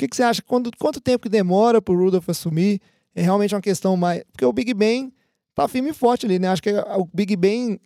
[0.00, 2.80] que, que você acha, quando, quanto tempo que demora pro Rudolph assumir?
[3.14, 4.22] É realmente uma questão mais...
[4.32, 5.12] Porque o Big Ben
[5.54, 6.48] tá firme e forte ali, né?
[6.48, 7.78] Acho que o Big Ben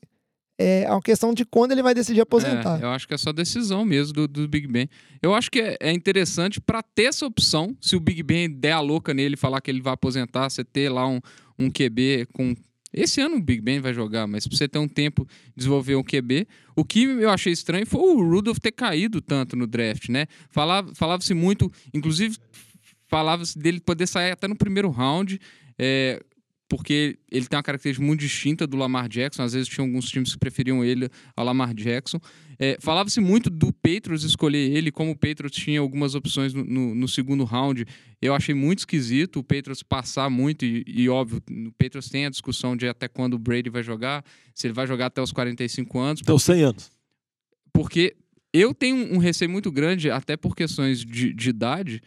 [0.56, 2.80] é uma questão de quando ele vai decidir aposentar.
[2.80, 4.88] É, eu acho que é só decisão mesmo do, do Big Ben.
[5.20, 8.72] Eu acho que é, é interessante para ter essa opção, se o Big Ben der
[8.72, 11.20] a louca nele falar que ele vai aposentar, você ter lá um,
[11.58, 12.54] um QB com.
[12.94, 15.96] Esse ano o Big Ben vai jogar, mas pra você ter um tempo de desenvolver
[15.96, 16.46] um QB.
[16.76, 20.26] O que eu achei estranho foi o Rudolph ter caído tanto no draft, né?
[20.50, 22.36] Falava- Falava-se muito, inclusive
[23.08, 25.40] falava-se dele poder sair até no primeiro round.
[25.78, 26.22] é,
[26.68, 29.42] porque ele tem uma característica muito distinta do Lamar Jackson.
[29.42, 32.18] Às vezes tinha alguns times que preferiam ele ao Lamar Jackson.
[32.58, 36.94] É, Falava-se muito do Patriots escolher ele, como o Patriots tinha algumas opções no, no-
[36.94, 37.84] no segundo round.
[38.20, 42.30] Eu achei muito esquisito o Patriots passar muito, e, e, óbvio, o Patriots tem a
[42.30, 44.24] discussão de até quando o Brady vai jogar,
[44.54, 46.90] se ele vai jogar até os 45 anos, Então, 100 anos.
[47.72, 48.16] porque
[48.52, 52.00] eu tenho um receio muito grande, até por questões de, de idade.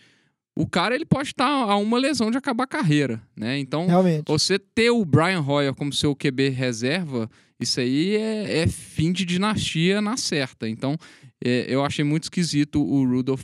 [0.58, 3.60] O cara ele pode estar a uma lesão de acabar a carreira, né?
[3.60, 4.24] Então, Realmente.
[4.28, 9.24] você ter o Brian Hoyer como seu QB reserva, isso aí é, é fim de
[9.24, 10.67] dinastia na certa.
[10.67, 10.98] Então,
[11.43, 13.43] é, eu achei muito esquisito o Rudolph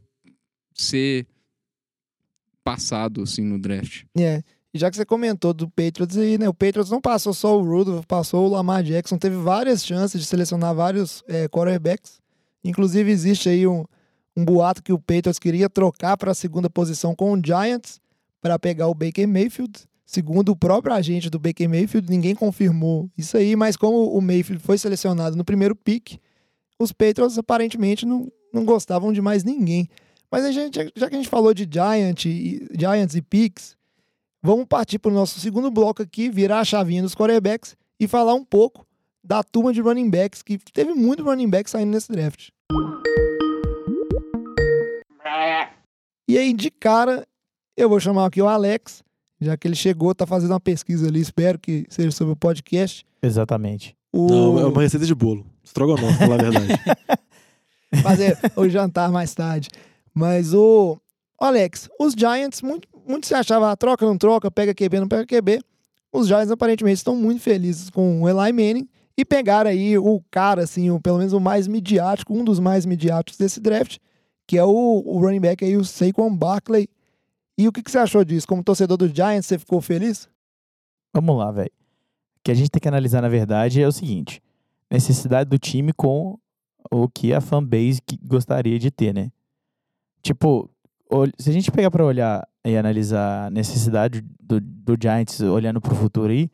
[0.73, 1.27] ser
[2.63, 4.03] passado assim no draft.
[4.17, 4.41] É.
[4.73, 6.49] E já que você comentou do Patriots aí, né?
[6.49, 10.25] O Patriots não passou só o Rudolph, passou o Lamar Jackson, teve várias chances de
[10.25, 12.19] selecionar vários é, quarterbacks.
[12.63, 13.85] Inclusive, existe aí um,
[14.35, 18.01] um boato que o Patriots queria trocar para a segunda posição com o Giants
[18.41, 19.87] para pegar o Baker Mayfield.
[20.05, 24.61] Segundo o próprio agente do Baker Mayfield, ninguém confirmou isso aí, mas como o Mayfield
[24.61, 26.19] foi selecionado no primeiro pick,
[26.77, 29.87] os Patriots aparentemente não, não gostavam de mais ninguém.
[30.29, 33.77] Mas a gente, já que a gente falou de Giant e, Giants e picks,
[34.41, 38.33] vamos partir para o nosso segundo bloco aqui, virar a chavinha dos quarterbacks e falar
[38.33, 38.85] um pouco
[39.23, 42.49] da turma de running backs, que teve muito running back saindo nesse draft.
[46.27, 47.27] E aí, de cara,
[47.75, 49.03] eu vou chamar aqui o Alex,
[49.39, 53.05] já que ele chegou, tá fazendo uma pesquisa ali, espero que seja sobre o podcast.
[53.21, 53.95] Exatamente.
[54.11, 54.27] O...
[54.27, 55.45] Não, é uma receita de bolo.
[55.63, 56.73] Estrogonofe, pra falar a verdade.
[58.01, 59.69] fazer o jantar mais tarde.
[60.13, 60.97] Mas o
[61.43, 65.09] o Alex, os Giants, muito, muito se achava, ah, troca, não troca, pega QB, não
[65.09, 65.59] pega QB.
[66.09, 70.63] Os Giants aparentemente estão muito felizes com o Eli Manning e pegaram aí o cara,
[70.63, 73.97] assim, o, pelo menos o mais midiático, um dos mais midiáticos desse draft,
[74.47, 76.89] que é o, o running back aí, o Saquon Barkley.
[77.57, 78.47] E o que, que você achou disso?
[78.47, 80.27] Como torcedor dos Giants, você ficou feliz?
[81.13, 81.71] Vamos lá, velho.
[82.37, 84.41] O que a gente tem que analisar, na verdade, é o seguinte:
[84.89, 86.37] necessidade do time com
[86.91, 89.31] o que a fanbase gostaria de ter, né?
[90.21, 90.69] Tipo,
[91.37, 95.95] se a gente pegar pra olhar e analisar a necessidade do, do Giants olhando pro
[95.95, 96.49] futuro aí,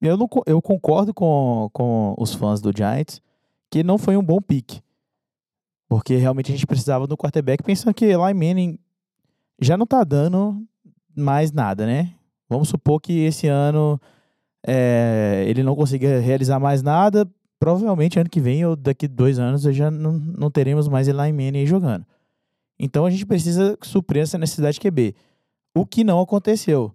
[0.00, 3.20] eu, não, eu concordo com, com os fãs do Giants
[3.70, 4.83] que não foi um bom pick.
[5.88, 8.78] Porque realmente a gente precisava do quarterback, pensando que Eli Manning
[9.60, 10.62] já não tá dando
[11.14, 12.14] mais nada, né?
[12.48, 14.00] Vamos supor que esse ano
[14.66, 17.28] é, ele não consiga realizar mais nada.
[17.58, 21.66] Provavelmente ano que vem ou daqui dois anos já não, não teremos mais Eli Manning
[21.66, 22.04] jogando.
[22.78, 25.14] Então a gente precisa suprir essa necessidade de QB.
[25.74, 26.94] O que não aconteceu.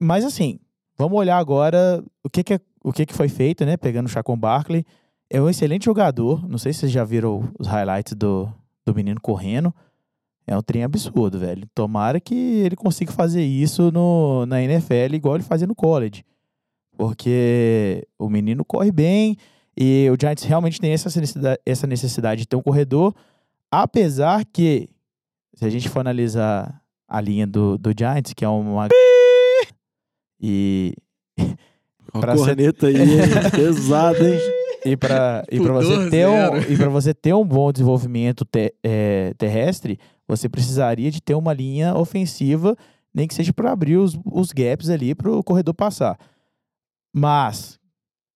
[0.00, 0.58] Mas assim,
[0.96, 3.76] vamos olhar agora o que, que, é- o que, que foi feito, né?
[3.76, 4.84] Pegando o Chacon Barkley.
[5.30, 6.48] É um excelente jogador.
[6.48, 8.48] Não sei se vocês já viram os highlights do,
[8.86, 9.74] do menino correndo.
[10.46, 11.68] É um trem absurdo, velho.
[11.74, 16.24] Tomara que ele consiga fazer isso no, na NFL igual ele fazia no college.
[16.96, 19.36] Porque o menino corre bem
[19.76, 23.14] e o Giants realmente tem essa necessidade, essa necessidade de ter um corredor.
[23.70, 24.88] Apesar que,
[25.54, 28.88] se a gente for analisar a linha do, do Giants, que é uma.
[30.40, 30.94] E,
[32.14, 32.94] Ó, Pra a ser- corneta aí,
[33.50, 34.38] pesada, hein?
[34.92, 38.74] e para e Pudor você ter um, e para você ter um bom desenvolvimento te-
[38.82, 42.76] é, terrestre, você precisaria de ter uma linha ofensiva,
[43.14, 46.18] nem que seja para abrir os, os gaps ali para o corredor passar.
[47.14, 47.78] Mas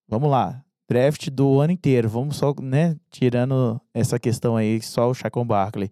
[0.08, 5.14] vamos lá, draft do ano inteiro, vamos só, né, tirando essa questão aí, só o
[5.14, 5.90] Chacon Barkley.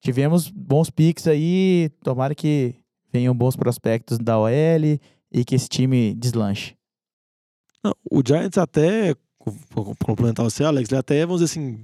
[0.00, 2.74] Tivemos bons picks aí, tomara que
[3.12, 4.50] venham bons prospectos da OL
[5.30, 6.74] e que esse time deslanche.
[7.84, 9.14] Não, o Giants até,
[10.04, 11.78] complementar você, Alex, ele até, vamos dizer assim,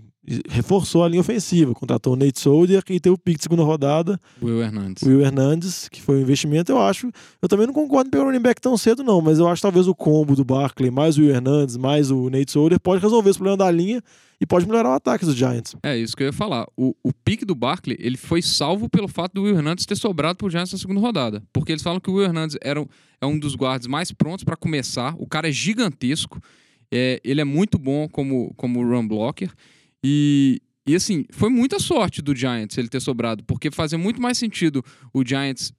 [0.48, 1.74] reforçou a linha ofensiva.
[1.74, 5.02] Contratou o Nate Soldier e teve o pick de segunda rodada, Will Hernandes.
[5.02, 7.10] o Will Hernandes, que foi um investimento, eu acho.
[7.40, 9.60] Eu também não concordo em pegar o running back tão cedo, não, mas eu acho
[9.60, 13.02] que talvez o combo do Barkley, mais o Will Hernandes, mais o Nate Soldier, pode
[13.02, 14.02] resolver esse problema da linha
[14.40, 15.74] e pode melhorar o ataque dos Giants.
[15.82, 16.66] É isso que eu ia falar.
[16.76, 20.36] O, o pique do Barkley, ele foi salvo pelo fato do Will Hernandes ter sobrado
[20.36, 21.42] pro Giants na segunda rodada.
[21.52, 22.84] Porque eles falam que o Will Hernandes era,
[23.20, 25.14] é um dos guards mais prontos para começar.
[25.18, 26.40] O cara é gigantesco.
[26.92, 29.52] É, ele é muito bom como, como run blocker.
[30.02, 33.44] E, e assim, foi muita sorte do Giants ele ter sobrado.
[33.44, 35.72] Porque fazia muito mais sentido o Giants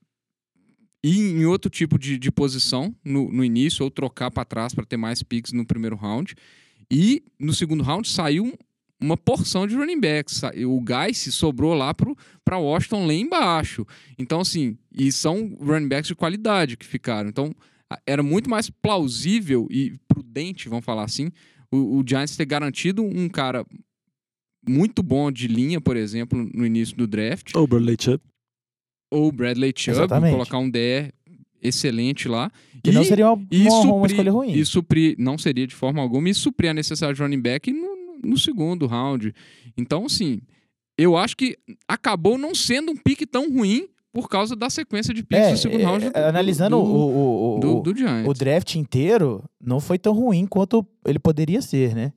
[1.03, 4.85] ir em outro tipo de, de posição no, no início, ou trocar para trás para
[4.85, 6.35] ter mais picks no primeiro round.
[6.91, 8.53] E no segundo round saiu um-
[9.01, 10.41] uma porção de running backs.
[10.67, 11.93] O Guice sobrou lá
[12.43, 13.87] para Washington lá embaixo.
[14.17, 17.29] Então, assim, e são running backs de qualidade que ficaram.
[17.29, 17.55] Então,
[18.05, 21.31] era muito mais plausível e prudente, vamos falar assim,
[21.71, 23.65] o, o Giants ter garantido um cara
[24.67, 28.21] muito bom de linha, por exemplo, no início do draft, Ou Bradley Chubb.
[29.11, 30.33] ou Bradley Chubb, Exatamente.
[30.33, 31.11] colocar um DR
[31.61, 32.51] excelente lá.
[32.83, 34.51] Que não E- seria uma, e uma, uma suprir, escolha ruim.
[34.53, 38.19] E suprir, não seria de forma alguma, e suprir a necessidade de running back no,
[38.23, 39.33] no segundo round.
[39.75, 40.41] Então, assim,
[40.97, 45.23] eu acho que acabou não sendo um pique tão ruim por causa da sequência de
[45.23, 46.09] picks É, do segundo é, round.
[46.09, 48.27] do- analisando do, o, o, o, do, o- do Giants.
[48.29, 52.11] o draft inteiro, não foi tão ruim quanto ele poderia ser, né?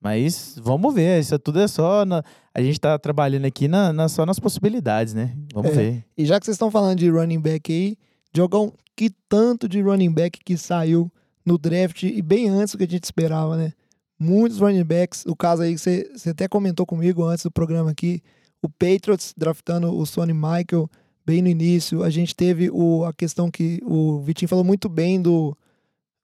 [0.00, 2.04] Mas vamos ver, isso tudo é só.
[2.04, 5.34] na- a gente tá trabalhando aqui na, na- só nas possibilidades, né?
[5.54, 5.74] Vamos É.
[5.74, 6.04] ver.
[6.18, 7.96] E já que vocês estão falando de running back aí,
[8.32, 11.10] Diogão, que tanto de running back que saiu
[11.46, 13.72] no draft e bem antes do que a gente esperava, né?
[14.18, 17.90] Muitos running backs, o caso aí que você, você até comentou comigo antes do programa
[17.90, 18.20] aqui,
[18.62, 20.88] o Patriots draftando o Sonny Michael
[21.24, 22.02] bem no início.
[22.02, 25.56] A gente teve o, a questão que o Vitinho falou muito bem do.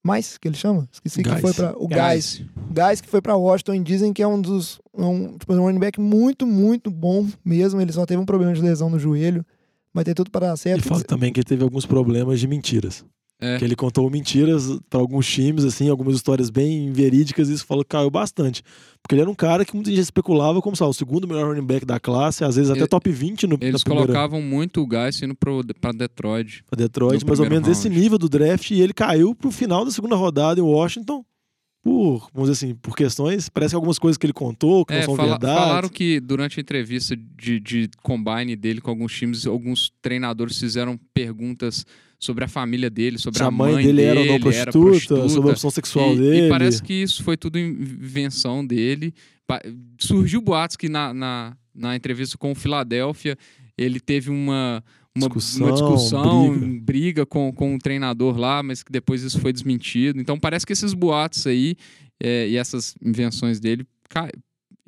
[0.05, 0.89] Mais, que ele chama?
[0.93, 1.41] Esqueci que Guys.
[1.41, 2.43] foi para O Guys.
[2.71, 4.81] Guys que foi pra Washington e dizem que é um dos.
[4.95, 7.81] Um, tipo, um running back muito, muito bom mesmo.
[7.81, 9.45] Ele só teve um problema de lesão no joelho.
[9.93, 10.85] Vai ter tudo para dar E certo.
[10.89, 13.05] fala também que ele teve alguns problemas de mentiras.
[13.41, 13.57] É.
[13.57, 17.85] Que ele contou mentiras para alguns times, assim, algumas histórias bem verídicas, e isso falou
[17.85, 18.65] caiu bastante.
[19.01, 21.65] Porque ele era um cara que muita gente especulava como sabe, o segundo melhor running
[21.65, 25.23] back da classe, às vezes até Ele- top 20 no Eles colocavam muito o Guys
[25.23, 26.65] indo pro, pra Detroit.
[26.67, 28.01] pra Detroit, mais ou menos esse round.
[28.01, 31.25] nível do draft, e ele caiu pro final da segunda rodada em Washington.
[31.81, 34.97] Por, vamos dizer assim, por questões, parece que algumas coisas que ele contou, que É,
[34.99, 35.59] não são fala- verdade.
[35.61, 40.99] falaram que durante a entrevista de, de combine dele com alguns times, alguns treinadores fizeram
[41.15, 41.87] perguntas
[42.19, 45.51] sobre a família dele, sobre Se a a mãe dele era ou não prostituta, sobre
[45.51, 46.47] a opção sexual e, dele.
[46.47, 49.15] E parece que isso foi tudo invenção dele.
[49.99, 53.37] Surgiu boatos que na, na, na entrevista com o Philadelphia
[53.77, 54.83] ele teve uma,
[55.17, 56.81] uma Discussão, uma discussão, briga.
[56.85, 60.21] briga, com, com um treinador lá, mas que depois isso foi desmentido.
[60.21, 61.77] Então parece que esses boatos aí
[62.21, 63.87] é, e essas invenções dele,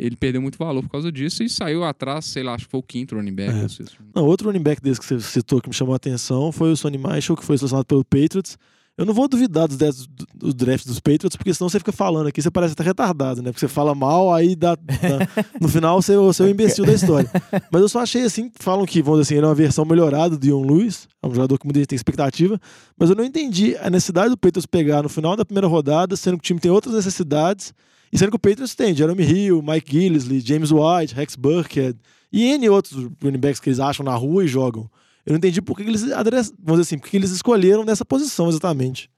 [0.01, 2.81] ele perdeu muito valor por causa disso e saiu atrás, sei lá, acho que foi
[2.81, 3.51] o quinto running back.
[3.65, 3.69] É.
[3.69, 3.97] sexto.
[4.15, 6.77] Não, outro running back desse que você citou que me chamou a atenção foi o
[6.77, 8.57] Sonny Michael, que foi selecionado pelo Patriots.
[8.99, 11.93] Eu não vou duvidar dos, dez- do, do draft dos Patriots, porque senão você fica
[11.93, 13.51] falando aqui, você parece até retardado, né?
[13.51, 16.93] Porque você fala mal, aí dá, dá- no final você, você é o imbecil da
[16.93, 17.31] história.
[17.73, 20.37] Mas eu só achei assim, falam que, vamos dizer assim, ele é uma versão melhorada
[20.37, 22.61] do Dion Lewis, é um jogador que muita gente tem expectativa,
[22.99, 26.35] mas eu não entendi a necessidade do Patriots pegar no final da primeira rodada, sendo
[26.37, 27.73] que o time tem outras necessidades,
[28.13, 31.99] e sendo que o Patriots tem Jeremy Hill, Mike Gillisley, James White, Rex Burkhead
[32.33, 34.91] e N outros running backs que eles acham na rua e jogam.
[35.25, 36.25] Eu não entendi por que eles vamos
[36.67, 39.11] dizer assim, por que eles escolheram nessa posição exatamente.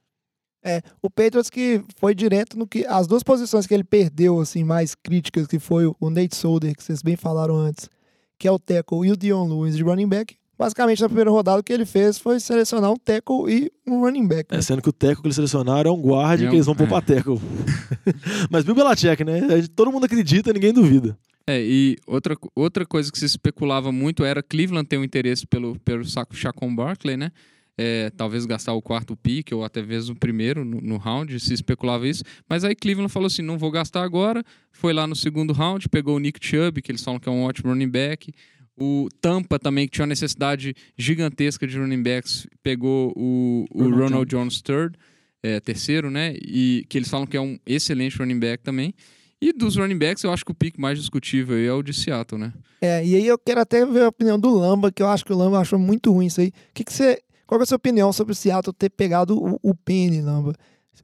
[0.64, 2.86] É, o Patriots que foi direto no que.
[2.86, 6.84] As duas posições que ele perdeu, assim, mais críticas, que foi o Nate Solder, que
[6.84, 7.90] vocês bem falaram antes,
[8.38, 10.36] que é o tackle, e o Dion Lewis de running back.
[10.62, 14.28] Basicamente, na primeira rodada, o que ele fez foi selecionar um tackle e um running
[14.28, 14.52] back.
[14.52, 14.60] né?
[14.60, 16.76] É, sendo que o teco que eles selecionaram é um guarde É que eles vão
[16.76, 16.86] pôr é.
[16.86, 17.42] pra teco.
[18.48, 19.40] Mas Bill Belichick, né?
[19.74, 21.18] Todo mundo acredita, ninguém duvida.
[21.48, 25.76] É, e outra, outra coisa que se especulava muito era Cleveland ter um interesse pelo,
[25.80, 27.32] pelo saco Chacon Barkley, né?
[27.76, 31.54] É, talvez gastar o quarto pick ou até mesmo o primeiro no, no round, se
[31.54, 32.22] especulava isso.
[32.48, 34.44] Mas aí Cleveland falou assim: não vou gastar agora.
[34.70, 37.42] Foi lá no segundo round, pegou o Nick Chubb, que eles falam que é um
[37.42, 38.32] ótimo running back.
[38.78, 44.02] O Tampa também, que tinha uma necessidade gigantesca de running backs, pegou o, o Ronald
[44.02, 44.90] Ronald Jones III,
[45.42, 46.34] é, terceiro, né?
[46.42, 48.94] E que eles falam que é um excelente running back também.
[49.40, 51.92] E dos running backs, eu acho que o pick mais discutível aí é o de
[51.92, 52.52] Seattle, né?
[52.80, 55.32] É, e aí eu quero até ver a opinião do Lamba, que eu acho que
[55.32, 56.48] o Lamba achou muito ruim isso aí.
[56.48, 57.20] O que, que você.
[57.44, 60.54] Qual é a sua opinião sobre o Seattle ter pegado o, o Penny, Lamba?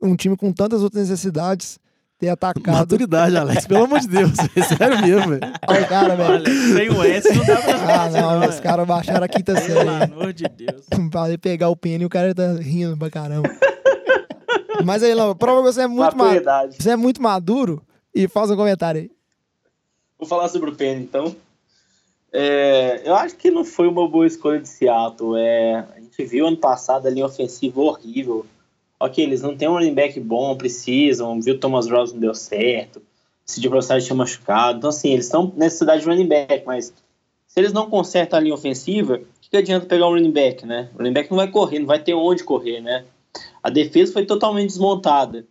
[0.00, 1.80] Um time com tantas outras necessidades,
[2.18, 2.74] ter atacado.
[2.76, 4.32] Maturidade, Alex, pelo amor de Deus.
[4.56, 5.52] É sério mesmo, velho.
[5.68, 6.30] Olha o cara, velho.
[6.32, 9.54] Olha, sem o S não dá pra Ah, não, não, os caras baixaram a quinta
[9.54, 9.88] Pelo série.
[10.12, 10.84] amor de Deus.
[11.10, 13.48] pra ele pegar o Penny, o cara tá rindo pra caramba.
[14.84, 16.72] Mas aí, Lamba, prova que você é muito maduro.
[16.78, 17.82] Você é muito maduro
[18.14, 19.10] e faz um comentário aí.
[20.18, 21.34] Vou falar sobre o Penny, então.
[22.32, 25.36] É, eu acho que não foi uma boa escolha de Seattle.
[25.36, 28.44] É, a gente viu ano passado a linha ofensiva horrível.
[29.00, 31.40] Ok, eles não têm um running back bom, precisam.
[31.40, 33.00] Viu Thomas Ross não deu certo.
[33.44, 34.78] Se de Brossard tinha machucado.
[34.78, 36.92] Então, assim, eles estão necessidade de running back, mas
[37.46, 40.90] se eles não consertam a linha ofensiva, que, que adianta pegar um running back, né?
[40.94, 43.04] O running back não vai correr, não vai ter onde correr, né?
[43.62, 45.46] A defesa foi totalmente desmontada.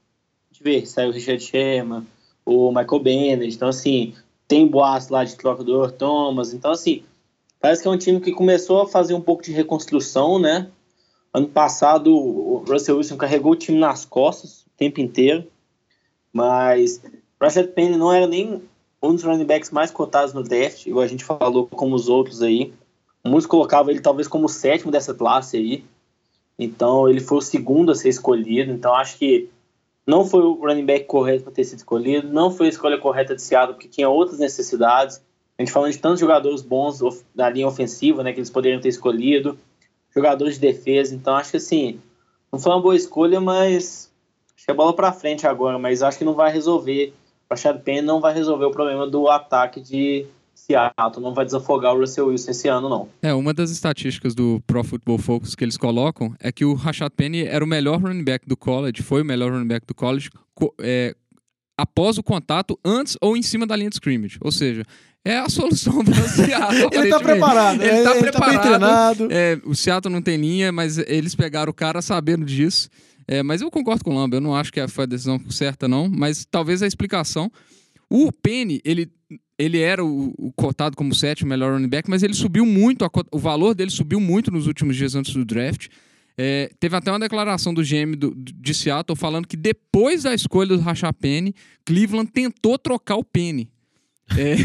[0.52, 2.06] Gente vê, saiu o Richard Sherman,
[2.46, 3.56] o Michael Bennett.
[3.56, 4.14] Então, assim,
[4.48, 6.54] tem boatos lá de troca do Thomas.
[6.54, 7.04] Então, assim,
[7.60, 10.68] parece que é um time que começou a fazer um pouco de reconstrução, né?
[11.38, 15.46] Ano passado, o Russell Wilson carregou o time nas costas o tempo inteiro.
[16.34, 17.00] Mas
[17.40, 18.60] Rashad Penny não era nem
[19.04, 22.42] um dos running backs mais cotados no draft, igual a gente falou, como os outros
[22.42, 22.74] aí.
[23.24, 25.86] Muitos colocavam ele talvez como o sétimo dessa classe aí.
[26.58, 28.72] Então, ele foi o segundo a ser escolhido.
[28.72, 29.48] Então, acho que
[30.08, 33.36] não foi o running back correto para ter sido escolhido, não foi a escolha correta
[33.36, 35.22] de Seattle, porque tinha outras necessidades.
[35.56, 37.00] A gente falando de tantos jogadores bons
[37.36, 39.56] na linha ofensiva, né, que eles poderiam ter escolhido,
[40.18, 41.14] jogadores de defesa.
[41.16, 42.00] Então, acho que assim,
[42.52, 44.12] não foi uma boa escolha, mas
[44.56, 45.78] acho que é bola para frente agora.
[45.80, 47.14] Mas acho que não vai resolver.
[47.50, 51.96] O Rashad Penny não vai resolver o problema do ataque de Seattle, não vai desafogar
[51.96, 53.08] o Russell Wilson esse ano, não.
[53.22, 57.12] É, uma das estatísticas do Pro Football Focus que eles colocam é que o Rashad
[57.16, 60.30] Penny era o melhor running back do college, foi o melhor running back do college,
[60.56, 61.16] co- é,
[61.78, 64.38] após o contato, antes ou em cima da linha de scrimmage.
[64.42, 64.84] Ou seja,
[65.32, 66.90] é a solução para o Seattle.
[66.94, 67.24] Ele tá aparentemente.
[67.24, 68.04] preparado, Ele né?
[68.04, 68.62] tá ele tá bem preparado.
[69.18, 69.28] treinado.
[69.32, 72.90] É, o Seattle não tem linha, mas eles pegaram o cara sabendo disso.
[73.28, 75.88] É, mas eu concordo com o Lamba, eu não acho que foi a decisão certa,
[75.88, 76.08] não.
[76.10, 77.52] Mas talvez a explicação.
[78.10, 79.12] O Penny, ele,
[79.60, 83.10] ele era o, o cotado como sétimo melhor running back, mas ele subiu muito, a
[83.32, 85.88] o valor dele subiu muito nos últimos dias antes do draft.
[86.38, 90.70] É, teve até uma declaração do GM do- de Seattle falando que depois da escolha
[90.78, 93.70] do Rashad Penny, Cleveland tentou trocar o Penny.
[94.36, 94.56] É,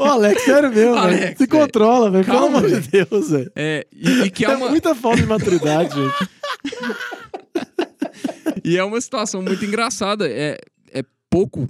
[0.00, 0.94] Ô, Alex, sério mesmo.
[0.94, 1.50] Alex, Se velho.
[1.50, 2.24] controla, velho.
[2.24, 3.52] Pelo amor de Deus, velho.
[3.54, 6.28] é, e, e que é É uma, muita falta de maturidade, gente.
[8.64, 10.28] E é uma situação muito engraçada.
[10.28, 10.56] É,
[10.92, 11.68] é pouco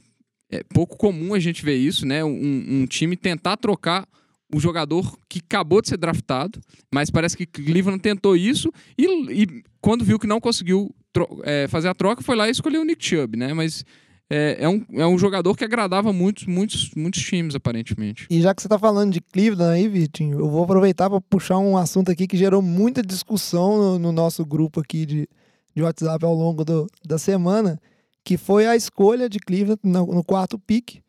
[0.50, 2.22] é pouco comum a gente ver isso, né?
[2.22, 4.07] Um, um time tentar trocar
[4.55, 6.61] o jogador que acabou de ser draftado,
[6.92, 9.07] mas parece que Cleveland tentou isso e,
[9.42, 10.94] e quando viu que não conseguiu
[11.44, 13.55] é, fazer a troca, foi lá e escolheu o Nick Chubb, né?
[13.55, 13.83] Mas
[14.35, 18.27] é, é um, é um jogador que agradava muitos, muitos, muitos times, aparentemente.
[18.31, 21.59] E já que você tá falando de Cleveland aí, Vitinho, eu vou aproveitar para puxar
[21.59, 25.29] um assunto aqui que gerou muita discussão no, no nosso grupo aqui de,
[25.75, 27.79] de WhatsApp ao longo do- da semana,
[28.25, 31.03] que foi a escolha de Cleveland no, no quarto pick.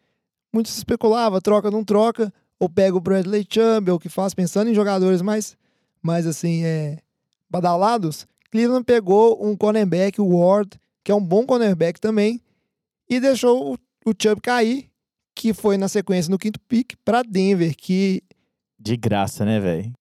[0.53, 4.33] Muito se especulava, troca, não troca, ou pega o Bradley Chubb, ou o que faz,
[4.33, 5.55] pensando em jogadores mais,
[6.01, 6.99] mais assim, é,
[7.49, 8.27] badalados.
[8.51, 10.71] Cleveland pegou um cornerback, o Ward,
[11.03, 12.39] que é um bom cornerback também,
[13.09, 14.89] e deixou o, o Chubb cair,
[15.35, 18.21] que foi na sequência no quinto pick para Denver, que
[18.79, 19.91] De graça, né, velho?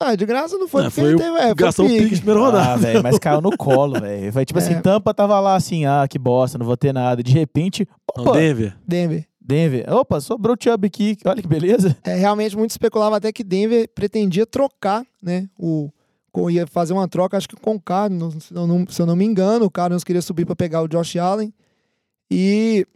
[0.00, 1.36] Ah, de graça não foi Não, porque foi teve.
[1.38, 2.08] É, foi gastou o pique.
[2.14, 2.76] de primeira Ah, rodada.
[2.78, 4.32] velho, mas caiu no colo, velho.
[4.32, 4.80] Foi tipo assim, É.
[4.80, 7.22] Tampa tava lá assim, ah, que bosta, não vou ter nada.
[7.22, 8.76] De repente, Não, opa, Denver.
[8.86, 9.26] Denver.
[9.40, 9.92] Denver.
[9.92, 11.96] Opa, sobrou o Chubb aqui, olha que beleza.
[12.02, 15.48] É, realmente, muito especulava até que Denver pretendia trocar, né?
[15.58, 15.90] O,
[16.50, 19.14] ia fazer uma troca, acho que com o Cardinals, se eu não, se eu não
[19.14, 19.64] me engano.
[19.66, 21.52] O Cardinals queria subir para pegar o Josh Allen.
[22.30, 22.86] E,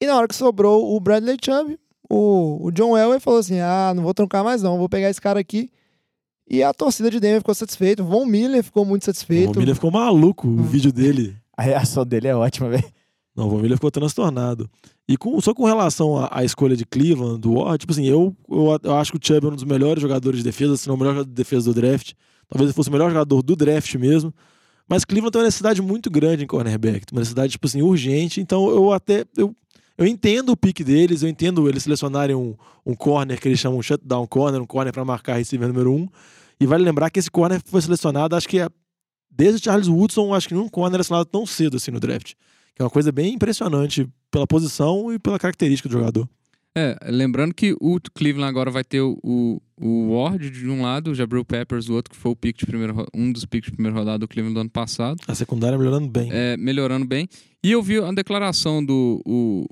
[0.00, 1.78] e na hora que sobrou o Bradley Chubb,
[2.10, 5.20] o, o John Elway falou assim: ah, não vou trocar mais não, vou pegar esse
[5.20, 5.70] cara aqui.
[6.48, 8.02] E a torcida de Denver ficou satisfeita.
[8.02, 9.50] O Von Miller ficou muito satisfeito.
[9.50, 11.36] O Von Miller ficou maluco, o vídeo dele.
[11.56, 12.84] A reação dele é ótima, velho.
[13.34, 14.70] Não, o Von Miller ficou transtornado.
[15.08, 18.34] E com- só com relação à, à escolha de Cleveland, do Ward, tipo assim, eu,
[18.48, 20.94] eu, eu acho que o Chubb é um dos melhores jogadores de defesa, se não
[20.94, 22.12] o melhor jogador de defesa do draft.
[22.48, 24.32] Talvez ele fosse o melhor jogador do draft mesmo.
[24.88, 28.40] Mas Cleveland tem uma necessidade muito grande em cornerback, uma necessidade, tipo assim, urgente.
[28.40, 29.24] Então eu até.
[29.36, 29.54] Eu,
[29.98, 33.80] eu entendo o pique deles, eu entendo eles selecionarem um, um corner que eles chamam
[33.80, 36.06] de shutdown corner, um corner para marcar receiver número um.
[36.60, 38.68] E vale lembrar que esse corner foi selecionado, acho que é,
[39.30, 42.34] desde Charles Woodson, acho que nenhum corner era selecionado tão cedo assim no draft.
[42.74, 46.28] Que é uma coisa bem impressionante pela posição e pela característica do jogador.
[46.76, 51.10] É, lembrando que o Cleveland agora vai ter o, o, o Ward de um lado,
[51.10, 53.70] o Jabril Peppers do outro, que foi o pick de primeira, ro- um dos picks
[53.70, 55.16] de primeira rodada do Cleveland do ano passado.
[55.26, 56.28] A secundária melhorando bem.
[56.30, 57.28] é, melhorando bem.
[57.64, 59.66] E eu vi a declaração do o,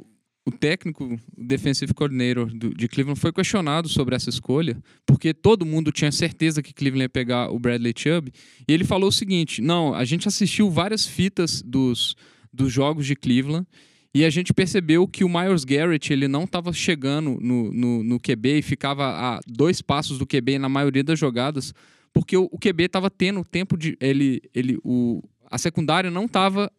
[0.46, 1.04] o técnico,
[1.36, 6.10] o defensive coordinator do- de Cleveland foi questionado sobre essa escolha, porque todo mundo tinha
[6.10, 8.32] certeza que Cleveland ia pegar o Bradley Chubb,
[8.66, 12.16] e ele falou o seguinte: "Não, a gente assistiu várias fitas dos,
[12.50, 13.66] dos jogos de Cleveland
[14.14, 18.20] e a gente percebeu que o Myers Garrett ele não estava chegando no, no, no
[18.20, 21.74] QB e ficava a dois passos do QB na maioria das jogadas,
[22.12, 23.98] porque o, o QB estava tendo tempo de.
[24.00, 26.70] Ele, ele, o, a secundária não estava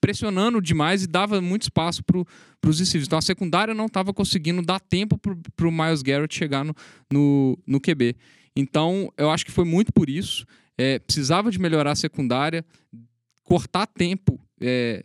[0.00, 3.06] pressionando demais e dava muito espaço para os receivers.
[3.06, 6.74] Então a secundária não estava conseguindo dar tempo para o Miles Garrett chegar no,
[7.12, 8.16] no, no QB.
[8.56, 10.44] Então eu acho que foi muito por isso.
[10.76, 12.64] É, precisava de melhorar a secundária,
[13.44, 14.40] cortar tempo.
[14.60, 15.04] é,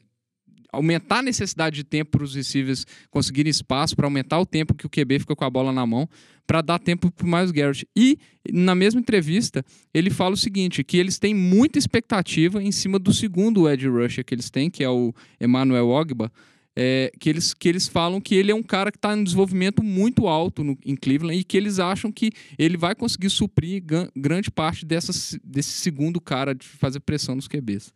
[0.74, 4.86] aumentar a necessidade de tempo para os receivers conseguirem espaço, para aumentar o tempo que
[4.86, 6.10] o QB fica com a bola na mão,
[6.46, 7.88] para dar tempo para o Miles Garrett.
[7.96, 8.18] E,
[8.52, 9.64] na mesma entrevista,
[9.94, 14.26] ele fala o seguinte, que eles têm muita expectativa em cima do segundo edge rusher
[14.26, 16.32] que eles têm, que é o Emmanuel Ogba,
[16.76, 19.84] é, que, eles, que eles falam que ele é um cara que está em desenvolvimento
[19.84, 23.84] muito alto no, em Cleveland e que eles acham que ele vai conseguir suprir
[24.16, 25.12] grande parte dessa,
[25.44, 27.94] desse segundo cara de fazer pressão nos QBs.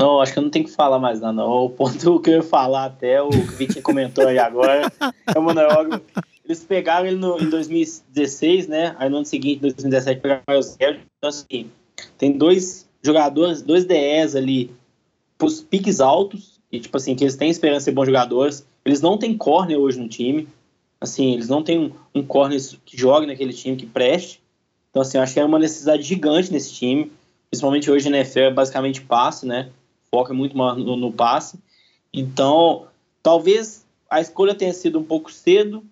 [0.00, 1.66] Não, acho que eu não tenho que falar mais nada, não.
[1.66, 4.90] O ponto que eu ia falar até, o Vitinho comentou aí agora,
[5.26, 6.02] é o Manuel Ogba.
[6.42, 8.96] Eles pegaram ele no, em 2016, né?
[8.98, 11.06] Aí no ano seguinte, em 2017, pegaram o Garrett.
[11.18, 11.70] Então, assim,
[12.16, 14.70] tem dois jogadores, dois DEs ali,
[15.36, 18.66] pros piques altos, e tipo assim, que eles têm esperança de ser bons jogadores.
[18.86, 20.48] Eles não têm corner hoje no time.
[20.98, 24.40] Assim, eles não têm um, um corner que jogue naquele time, que preste.
[24.88, 27.12] Então, assim, acho que era uma necessidade gigante nesse time
[27.50, 29.68] principalmente hoje na NFL, é basicamente passe, né?
[30.14, 31.58] Foca muito mais no, no passe.
[32.12, 32.86] Então,
[33.22, 35.84] talvez a escolha tenha sido um pouco cedo,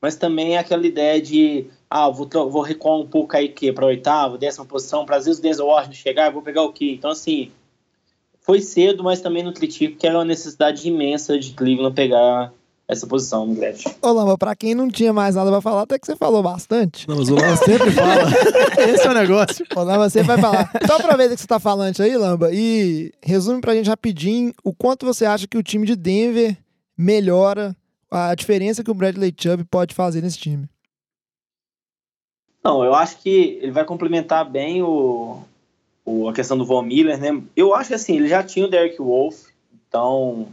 [0.00, 3.86] mas também é aquela ideia de, ah, vou, vou recuar um pouco aí que para
[3.86, 6.92] oitava, décima posição, para às vezes o Denzel Washington chegar, eu vou pegar o quê?
[6.92, 7.50] Então, assim,
[8.40, 12.52] foi cedo, mas também não critico, que era uma necessidade imensa de Cleveland pegar
[12.86, 13.86] essa posição no draft.
[14.02, 17.08] Ô, Lamba, pra quem não tinha mais nada pra falar, até que você falou bastante.
[17.08, 18.22] Não, mas o Lama sempre fala.
[18.92, 19.66] Esse é o negócio.
[19.74, 20.70] Ô, Lamba, você vai falar.
[20.82, 25.06] Então aproveita que você tá falando aí, Lamba, e resume pra gente rapidinho o quanto
[25.06, 26.56] você acha que o time de Denver
[26.96, 27.74] melhora
[28.10, 30.68] a diferença que o Bradley Chubb pode fazer nesse time.
[32.62, 35.42] Não, eu acho que ele vai complementar bem o,
[36.04, 37.42] o- a questão do Von Miller, né?
[37.56, 39.48] Eu acho que assim, ele já tinha o Derek Wolf,
[39.88, 40.46] então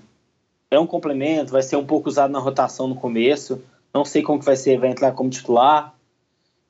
[0.72, 3.62] é um complemento, vai ser um pouco usado na rotação no começo.
[3.94, 5.94] Não sei como que vai ser, vai entrar como titular.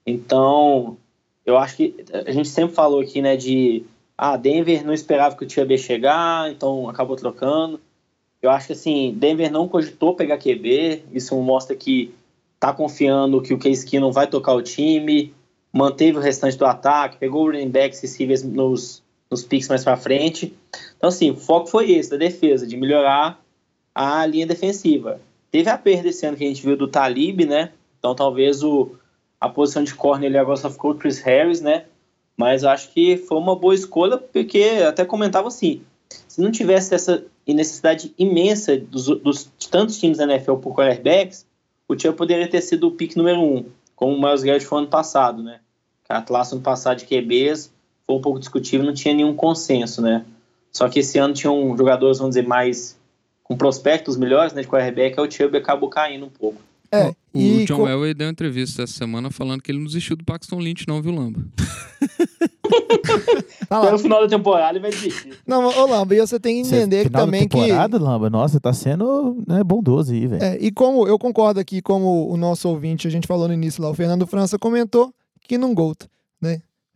[0.06, 0.98] Então,
[1.46, 3.84] eu acho que a gente sempre falou aqui, né, de
[4.18, 7.80] ah, Denver não esperava que o Chubb ia chegar, então acabou trocando.
[8.42, 12.12] Eu acho que assim, Denver não cogitou pegar QB, isso mostra que
[12.60, 15.32] tá confiando que o Case Keenum vai tocar o time,
[15.72, 19.96] manteve o restante do ataque, pegou o running backs receivers nos, nos picks mais para
[19.96, 20.56] frente.
[20.98, 23.40] Então, assim, o foco foi esse, da defesa, de melhorar
[23.94, 25.20] a linha defensiva.
[25.52, 27.72] Teve a perda esse ano que a gente viu do Talib, né?
[28.00, 28.92] Então, talvez o,
[29.40, 31.86] a posição de corner ele agora só ficou o Chris Harris, né?
[32.38, 35.82] Mas acho que foi uma boa escolha, porque até comentava assim,
[36.28, 41.46] se não tivesse essa necessidade imensa dos, dos de tantos times da NFL por quarterbacks,
[41.88, 43.66] o Chubb poderia ter sido o pick número um,
[43.96, 45.60] como o Miles Garrett foi ano passado, né?
[46.08, 47.72] A classe ano passado de QBs
[48.08, 50.26] foi um pouco discutível, não tinha nenhum consenso, né?
[50.72, 52.98] Só que esse ano tinham jogadores, vamos dizer, mais
[53.52, 56.62] com prospectos melhores, né, de quarterback, aí o Chubb acabou caindo um pouco.
[56.94, 59.86] É, O e John co- Elway deu uma entrevista essa semana falando que ele não
[59.86, 61.40] desistiu do Paxton Lynch, não, viu, Lamba?
[63.68, 63.96] tá Até lá.
[63.96, 65.34] o final da temporada ele vai desistir.
[65.46, 67.58] Não, ô Lamba, e você tem que entender que final da também que.
[67.58, 70.44] temporada, Lamba, nossa, tá sendo né, bondoso aí, velho.
[70.44, 73.82] É, e como eu concordo aqui, como o nosso ouvinte, a gente falou no início
[73.84, 76.08] lá, o Fernando França comentou que não GOAT.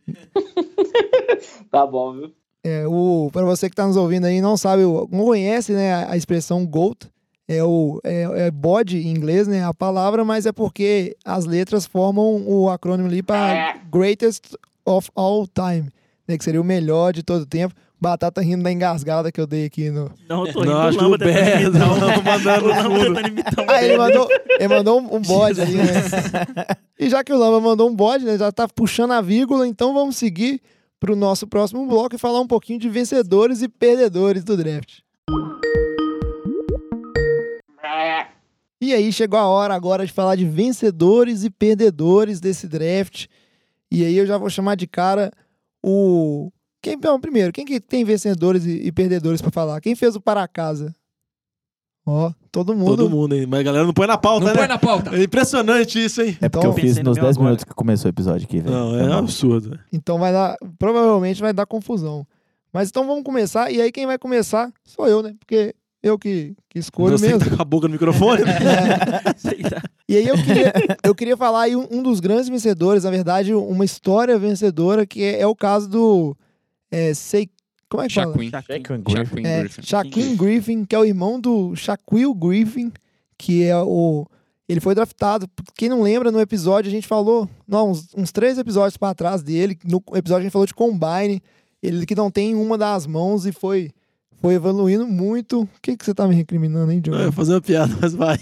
[1.70, 2.32] Tá bom, viu?
[2.68, 5.72] É, o, pra você que tá nos ouvindo aí e não sabe, o- não conhece
[5.72, 7.06] né, a, expressão GOAT,
[7.46, 11.86] é o é, é bode em inglês, né, a palavra, mas é porque as letras
[11.86, 14.54] formam o acrônimo ali para Greatest
[14.84, 15.88] of All Time,
[16.26, 17.72] né, que seria o melhor de todo tempo.
[17.98, 20.10] Batata rindo da engasgada que eu dei aqui no.
[20.28, 21.88] Não, eu tô Não, rindo do Lamba o tentando imitar.
[21.88, 25.60] não, mandando O Lamba tentando imitar o Ah, ele mandou, ele mandou um, um bode
[25.62, 25.84] ali, né?
[26.98, 28.36] E já que o Lamba mandou um bode, né?
[28.36, 30.60] Já tá puxando a vírgula, então vamos seguir
[30.98, 35.00] pro nosso próximo bloco e falar um pouquinho de vencedores e perdedores do draft.
[38.80, 43.26] E aí chegou a hora agora de falar de vencedores e perdedores desse draft.
[43.90, 45.32] E aí eu já vou chamar de cara
[45.82, 46.50] o
[46.82, 49.80] quem primeiro, quem que tem vencedores e, perdedores pra falar?
[49.80, 50.94] Quem fez o para casa?
[52.08, 52.96] Ó, todo mundo.
[52.96, 53.46] Todo mundo, hein?
[53.48, 54.58] Mas a galera não põe na pauta, Não né?
[54.60, 55.16] põe na pauta!
[55.16, 56.38] É impressionante isso, hein?
[56.40, 57.44] É porque Então- eu fiz Pensei no nos meu 10 agora.
[57.48, 58.74] minutos que começou o episódio aqui, velho.
[58.74, 59.18] Não, Foi é mal.
[59.18, 59.70] absurdo.
[59.70, 59.80] velho.
[59.92, 62.24] Então vai dar, provavelmente vai dar confusão.
[62.72, 65.34] Mas então vamos começar, e aí quem vai começar sou eu, né?
[65.40, 67.40] Porque eu que, que escolho Você mesmo.
[67.40, 68.42] que tá com a boca no microfone.
[68.44, 69.34] Tá-
[70.08, 73.52] E aí eu queria, eu queria falar aí um, um dos grandes vencedores, na verdade,
[73.52, 76.36] uma história vencedora, que é, é o caso do.
[76.92, 77.48] É, sei,
[77.88, 78.32] como é que fala?
[78.32, 78.50] Shaquin.
[78.50, 79.02] Shaquin.
[79.10, 79.82] Shaquin É, Griffin.
[79.82, 82.92] Shaquille Griffin, que é o irmão do Shaquille Griffin,
[83.38, 84.26] que é o.
[84.68, 85.48] Ele foi draftado.
[85.76, 89.42] Quem não lembra, no episódio a gente falou, não, uns, uns três episódios pra trás
[89.42, 89.78] dele.
[89.84, 91.40] No episódio a gente falou de Combine.
[91.82, 93.90] Ele que não tem uma das mãos e foi,
[94.40, 95.62] foi evoluindo muito.
[95.62, 97.22] O que, que você tá me recriminando, hein, Não, eu Diogo?
[97.26, 98.36] ia fazer uma piada, mas vai.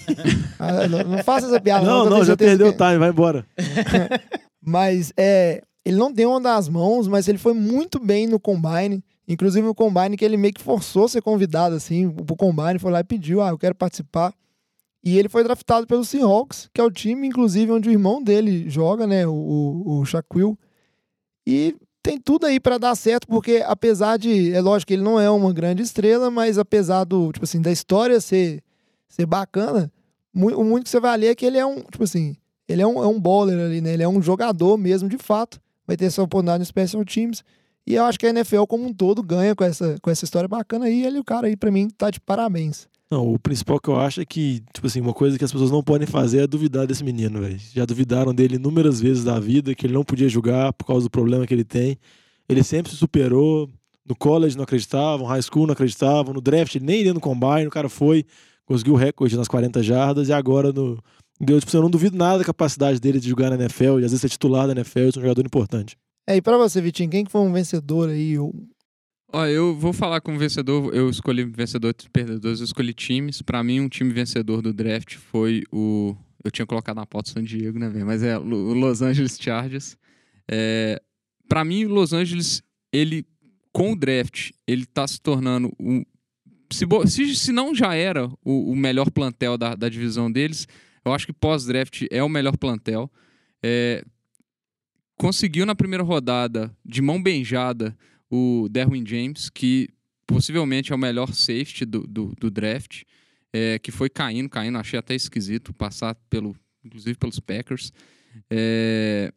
[0.59, 3.11] Ah, não, não faça essa piada, Não, não, tenho já perdeu o que- time, vai
[3.11, 3.45] embora.
[4.66, 9.05] Mas é, ele não tem uma das mãos, mas ele foi muito bem no Combine.
[9.27, 13.01] Inclusive o Combine que ele meio que forçou ser convidado, assim, pro Combine, foi lá
[13.01, 14.35] e pediu, ah, eu quero participar.
[15.03, 18.68] E ele foi draftado pelo Seahawks, que é o time, inclusive, onde o irmão dele
[18.68, 20.57] joga, né, o, o, Shaquille.
[21.47, 25.20] E tem tudo aí pra dar certo, porque apesar de, é lógico que ele não
[25.20, 28.62] é uma grande estrela, mas apesar do, tipo assim, da história ser,
[29.09, 29.93] ser bacana,
[30.35, 32.37] o muito que você vai ler é que ele é um, tipo assim,
[32.68, 33.93] ele é um, é um bowler ali, né?
[33.93, 35.61] Ele é um jogador mesmo, de fato.
[35.87, 37.45] Vai ter essa oportunidade no Special Teams.
[37.87, 40.49] E eu acho que a NFL como um todo ganha com essa, com essa história
[40.49, 41.05] bacana aí.
[41.05, 42.89] Ele, o cara aí, pra mim, tá de parabéns.
[43.11, 45.70] Não, o principal que eu acho é que, tipo assim, uma coisa que as pessoas
[45.70, 47.59] não podem fazer é duvidar desse menino, velho.
[47.72, 51.11] Já duvidaram dele inúmeras vezes da vida, que ele não podia jogar por causa do
[51.11, 51.99] problema que ele tem.
[52.49, 53.70] Ele sempre se superou.
[54.07, 57.70] No college não acreditavam, high school não acreditavam, no draft nem iria no combine, o
[57.70, 58.26] cara foi,
[58.66, 61.03] conseguiu o recorde nas 40 jardas e agora no.
[61.41, 64.05] Deu, tipo, assim, eu não duvido nada da capacidade dele de jogar na NFL e
[64.05, 65.97] às vezes ser titular da NFL e ser um jogador importante.
[66.27, 68.39] É, e pra você, Vitinho, quem que foi um vencedor aí?
[68.39, 68.53] O-
[69.33, 73.43] Ó, eu vou falar como vencedor, eu escolhi vencedor e perdedores, eu escolhi times.
[73.43, 76.14] Pra mim, um time vencedor do draft foi o.
[76.45, 78.07] Eu tinha colocado na pauta o San Diego, né, velho?
[78.07, 79.97] Mas é o Los Angeles Chargers.
[80.49, 81.01] É,
[81.49, 82.62] para mim, o Los Angeles,
[82.93, 83.27] ele,
[83.72, 86.05] com o draft, ele tá se tornando um.
[86.72, 90.68] Se, bo- se, se não já era o, o melhor plantel da, da divisão deles,
[91.05, 93.11] eu acho que pós-draft é o melhor plantel.
[93.62, 94.05] É,
[95.17, 97.97] conseguiu na primeira rodada, de mão beijada,
[98.31, 99.89] o Derwin James, que
[100.27, 103.03] possivelmente é o melhor safety do, do, do draft,
[103.53, 107.93] é, que foi caindo, caindo, achei até esquisito passar pelo, inclusive pelos Packers.
[108.51, 109.33] É,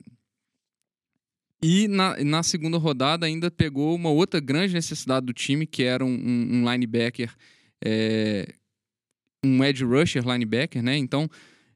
[1.61, 6.03] e na, na segunda rodada ainda pegou uma outra grande necessidade do time, que era
[6.05, 7.31] um, um- um linebacker,
[7.83, 8.53] é,
[9.43, 10.97] um edge rusher linebacker, né?
[10.97, 11.29] Então,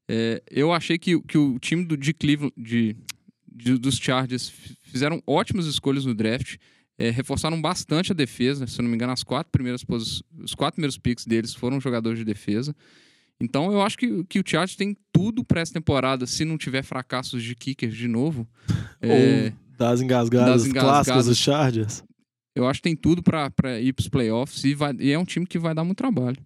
[0.08, 2.96] é, eu achei que, que o time do, de Cleveland, de,
[3.52, 4.50] de- dos Chargers,
[4.84, 6.58] fizeram ótimas escolhas no draft,
[6.98, 8.66] é, reforçaram bastante a defesa.
[8.68, 12.20] Se eu não me engano, as quatro primeiras os quatro primeiros picks deles foram jogadores
[12.20, 12.76] de defesa.
[13.40, 16.84] Então, eu acho que, que o Chargers tem tudo para essa temporada, se não tiver
[16.84, 18.48] fracassos de kickers de novo.
[19.04, 21.06] É, Ou das engasgadas das engasgadas.
[21.08, 22.04] clássicas dos Chargers.
[22.56, 23.50] eu acho que tem tudo para
[23.82, 26.38] ir para os playoffs e, vai- e é um time que vai dar muito trabalho.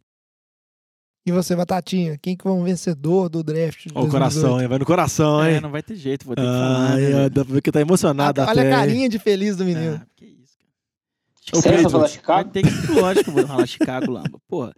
[1.25, 3.87] E você, Batatinha, quem que foi um vencedor do draft?
[3.87, 4.61] de Ó, o coração, 2018?
[4.61, 4.67] hein?
[4.67, 5.61] Vai no coração, É, hein?
[5.61, 6.91] não vai ter jeito, vou ter que falar.
[6.93, 8.51] Ai, né, ó, dá pra ver que tá emocionado Ah, até.
[8.61, 9.99] Olha a carinha de feliz do menino.
[10.01, 11.61] Ah, que isso, cara.
[11.61, 12.49] Você vai falar Vai Chicago?
[12.51, 14.39] ter que, lógico que eu vou falar Chicago, Lamba.
[14.47, 14.73] Porra,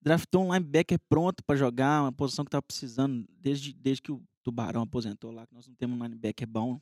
[0.00, 4.22] draftou um linebacker pronto pra jogar, uma posição que tava precisando desde, desde que o
[4.42, 6.80] Tubarão aposentou lá, que nós não temos um linebacker bom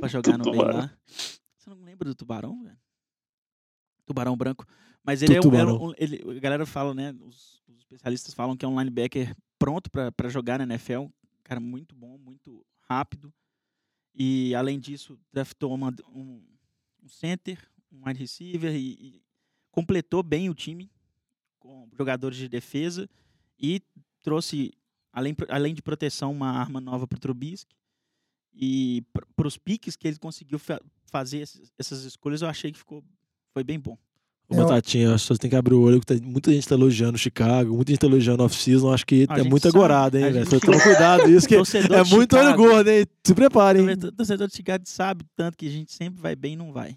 [0.00, 0.90] pra jogar no bem lá.
[1.58, 2.76] Você não lembra do Tubarão, velho?
[4.06, 4.64] Tubarão branco.
[5.04, 5.88] Mas ele é um, Tubarão.
[5.88, 7.12] um- ele, a galera fala, né?
[7.20, 11.00] Os, os especialistas falam que é um linebacker pronto para jogar na NFL.
[11.02, 11.10] Um
[11.44, 13.32] cara muito bom, muito rápido.
[14.14, 16.42] E além disso, draftou uma, um,
[17.02, 17.58] um center,
[17.92, 19.22] um wide receiver e, e
[19.70, 20.90] completou bem o time
[21.58, 23.08] com jogadores de defesa
[23.58, 23.82] e
[24.22, 24.72] trouxe,
[25.12, 27.76] além, além de proteção, uma arma nova para o Trubisky.
[28.58, 29.04] E
[29.36, 31.46] para os piques que ele conseguiu fa fazer
[31.78, 33.04] essas escolhas, eu achei que ficou,
[33.56, 33.96] foi bem bom.
[34.50, 37.14] Ô, Batatinha, as pessoas têm que abrir o olho, que tá- muita gente tá elogiando
[37.14, 40.24] o Chicago, muita gente tá elogiando o off-season, acho que é muito sabe, agorado, hein,
[40.30, 40.44] velho?
[40.50, 43.06] gente- Toma cuidado, isso que é muito olho gordo, hein?
[43.24, 43.96] Se preparem, hein?
[44.04, 46.96] O torcedor de Chicago sabe tanto que a gente sempre vai bem e não vai.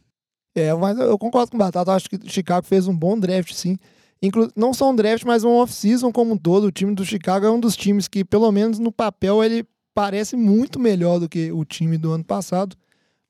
[0.53, 1.93] É, mas eu concordo com o Batata.
[1.93, 3.77] Acho que o Chicago fez um bom draft, sim.
[4.21, 6.65] Inclu não só um draft, mas um off-season como um todo.
[6.65, 10.35] O time do Chicago é um dos times que, pelo menos no papel, ele parece
[10.35, 12.75] muito melhor do que o time do ano passado.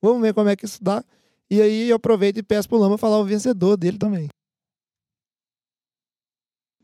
[0.02, 1.04] Vamos ver como é que isso dá.
[1.52, 4.28] E aí eu aproveito e peço pro Lama falar o vencedor dele também.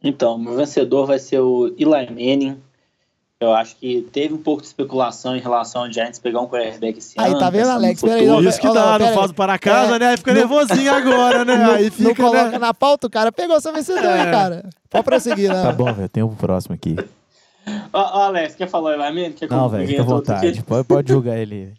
[0.03, 2.61] Então, meu vencedor vai ser o Eli Manning.
[3.39, 6.97] Eu acho que teve um pouco de especulação em relação ao Giants pegar um quarterback
[6.99, 7.39] esse Aí, ano.
[7.39, 8.01] tá vendo, Alex?
[8.01, 9.15] Peraí, não, Isso que dá, não pera aí.
[9.15, 10.07] faz para casa, É, né?
[10.11, 11.55] Aí fica não- nervosinho agora, né?
[11.57, 12.57] não, Aí não fica, coloca né?
[12.57, 14.31] na pauta, o cara pegou seu vencedor, É.
[14.31, 14.69] cara.
[14.89, 15.61] Pode prosseguir, né?
[15.61, 16.07] Tá bom, velho.
[16.09, 16.95] Tem o próximo aqui.
[17.91, 19.33] Ó, ó, Alex, quer falar o Eli Manning?
[19.33, 20.11] Quer Não, velho, fica à aqui?
[20.13, 20.63] vontade.
[20.63, 21.73] Pode, pode julgar ele.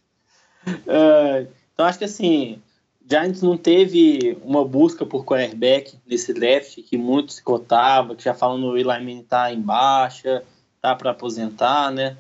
[0.87, 2.61] É, então acho que assim,
[3.09, 8.35] Giants não teve uma busca por quarterback nesse draft que muito se cotava, que já
[8.35, 10.43] falam no Eli Manning tá em baixa,
[10.81, 12.17] tá para aposentar, né?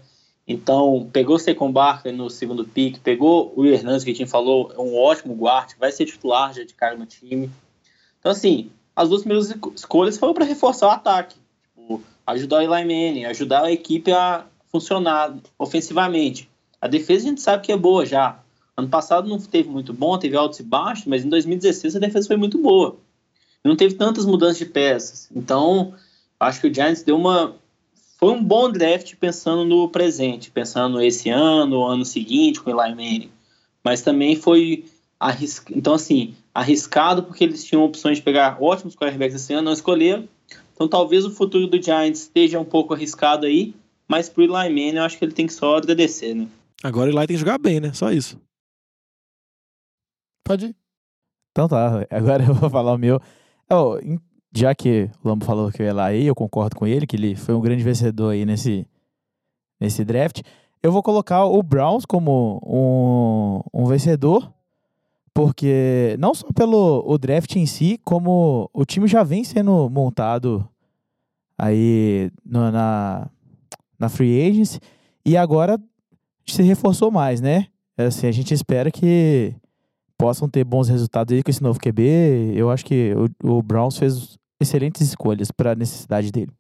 [0.46, 1.72] Então pegou o Secon
[2.14, 5.90] no segundo pick, pegou o Hernandes que a gente falou, é um ótimo guarda, vai
[5.90, 7.50] ser titular já de cara no time.
[8.20, 12.62] Então assim, as duas primeiras esco- escolhas foram para reforçar o ataque, tipo, ajudar o
[12.62, 16.48] Eli Manning, ajudar a equipe a funcionar ofensivamente.
[16.80, 18.38] A defesa a gente sabe que é boa já.
[18.76, 22.26] Ano passado não teve muito bom, teve altos e baixos, mas em 2016 a defesa
[22.26, 22.96] foi muito boa.
[23.64, 25.28] Não teve tantas mudanças de peças.
[25.34, 25.94] Então,
[26.38, 27.56] acho que o Giants deu uma.
[28.18, 32.90] Foi um bom draft pensando no presente, pensando esse ano, ano seguinte com o Eli
[32.90, 33.30] Manning.
[33.82, 34.84] Mas também foi
[35.18, 35.78] arriscado.
[35.78, 40.28] Então, assim, arriscado porque eles tinham opções de pegar ótimos quarterbacks esse ano, não escolheram.
[40.74, 43.74] Então, talvez o futuro do Giants esteja um pouco arriscado aí,
[44.06, 46.46] mas pro Eli Manning eu acho que ele tem que só agradecer, né?
[46.82, 47.92] Agora ele lá tem que jogar bem, né?
[47.92, 48.38] Só isso.
[50.46, 50.76] Pode ir.
[51.52, 53.20] Então tá, agora eu vou falar o meu.
[54.02, 54.18] Em-
[54.54, 57.16] já que o Lambo falou que eu ia lá aí, eu concordo com ele, que
[57.16, 58.86] ele foi um grande vencedor aí nesse,
[59.80, 60.40] nesse draft.
[60.82, 64.50] Eu vou colocar o Browns como um, um vencedor,
[65.34, 70.66] porque não só pelo o draft em si, como o time já vem sendo montado
[71.58, 73.28] aí no- na,
[73.98, 74.78] na free agency
[75.24, 75.78] e agora
[76.46, 77.66] se reforçou mais, né?
[77.98, 79.54] Assim, a gente espera que
[80.18, 82.52] possam ter bons resultados aí com esse novo QB.
[82.54, 83.12] Eu acho que
[83.42, 86.52] o, o Browns fez excelentes escolhas para a necessidade dele.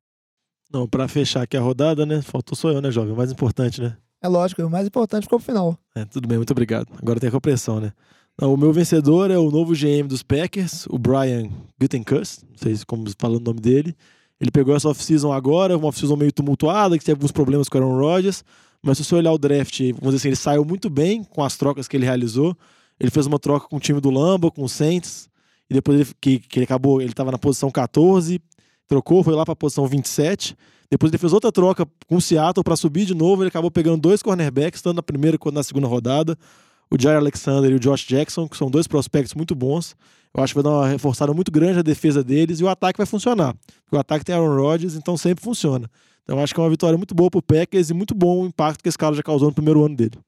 [0.72, 2.20] Não, pra fechar aqui a rodada, né?
[2.22, 3.12] Faltou sou eu, né, jovem?
[3.12, 3.96] O mais importante, né?
[4.22, 5.78] É lógico, o mais importante ficou pro final.
[5.94, 6.88] É, tudo bem, muito obrigado.
[7.00, 7.92] Agora tem a compressão, né?
[8.40, 11.48] Não, o meu vencedor é o novo GM dos Packers, o Brian
[11.80, 13.96] Gutenkust, não sei como falando o nome dele.
[14.38, 17.82] Ele pegou essa off-season agora, uma off-season meio tumultuada, que teve alguns problemas com o
[17.82, 18.44] Aaron Rodgers,
[18.82, 21.56] mas se você olhar o draft, vamos dizer assim, ele saiu muito bem com as
[21.56, 22.54] trocas que ele realizou.
[22.98, 25.28] Ele fez uma troca com o time do Lambo, com o Saints,
[25.68, 28.40] e depois ele, que, que ele acabou, ele estava na posição 14,
[28.88, 30.56] trocou, foi lá para a posição 27.
[30.90, 33.42] Depois ele fez outra troca com o Seattle para subir de novo.
[33.42, 36.38] Ele acabou pegando dois cornerbacks, tanto na primeira quanto na segunda rodada.
[36.88, 39.96] O Jair Alexander e o Josh Jackson, que são dois prospectos muito bons.
[40.32, 42.98] Eu acho que vai dar uma reforçada muito grande na defesa deles e o ataque
[42.98, 43.56] vai funcionar.
[43.90, 45.90] O ataque tem Aaron Rodgers, então sempre funciona.
[46.22, 48.82] Então acho que é uma vitória muito boa pro Packers e muito bom o impacto
[48.82, 50.18] que esse cara já causou no primeiro ano dele.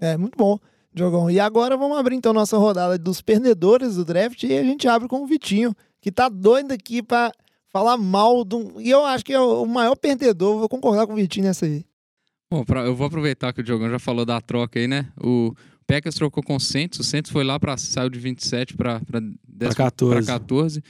[0.00, 0.58] É, muito bom,
[0.96, 1.30] Diogão.
[1.30, 5.06] E agora vamos abrir então nossa rodada dos perdedores do draft e a gente abre
[5.06, 7.30] com o Vitinho, que tá doido aqui pra
[7.70, 8.80] falar mal do.
[8.80, 11.84] E eu acho que é o maior perdedor, vou concordar com o Vitinho nessa aí.
[12.50, 15.08] Bom, pra- eu vou aproveitar que o Diogão já falou da troca aí, né?
[15.22, 15.52] O
[15.86, 19.74] Packers trocou com o Saints, o Saints foi lá para saiu de 27 para Pra
[19.74, 20.26] 14.
[20.26, 20.82] 14.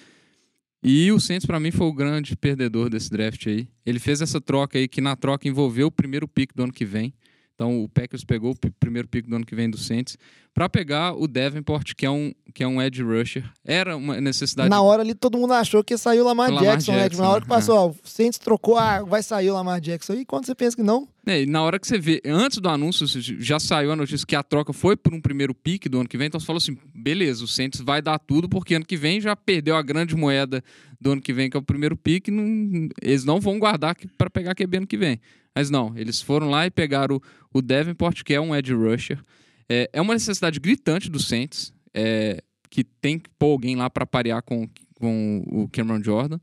[0.83, 3.69] E o Saints para mim foi o grande perdedor desse draft aí.
[3.85, 6.85] Ele fez essa troca aí que na troca envolveu o primeiro pick do ano que
[6.85, 7.13] vem.
[7.57, 10.19] Então o Packers pegou o primeiro pick do ano que vem do Saints
[10.53, 13.45] para pegar o Davenport, que é um que é um edge rusher.
[13.65, 16.93] Era uma necessidade Na hora ali todo mundo achou que saiu o Lamar, Lamar Jackson,
[16.93, 17.03] né?
[17.05, 17.55] Jackson, Na hora que né?
[17.55, 20.13] passou, ó, o Saints trocou, ah, vai sair o Lamar Jackson.
[20.15, 22.69] E quando você pensa que não, É, e na hora que você vê, antes do
[22.69, 23.07] anúncio,
[23.41, 26.19] já saiu a notícia que a troca foi por um primeiro pique do ano que
[26.19, 29.19] vem, então você falou assim: beleza, o Saints vai dar tudo, porque ano que vem
[29.19, 30.63] já perdeu a grande moeda
[31.01, 34.29] do ano que vem, que é o primeiro pique, não- eles não vão guardar para
[34.29, 35.19] pegar QB ano que vem.
[35.57, 37.19] Mas não, eles foram lá e pegaram
[37.51, 39.19] o, Davenport, que é um edge rusher.
[39.67, 44.05] É, é uma necessidade gritante do Saints, é, que tem que pôr alguém lá para
[44.05, 46.39] parear com, com o Cameron Jordan.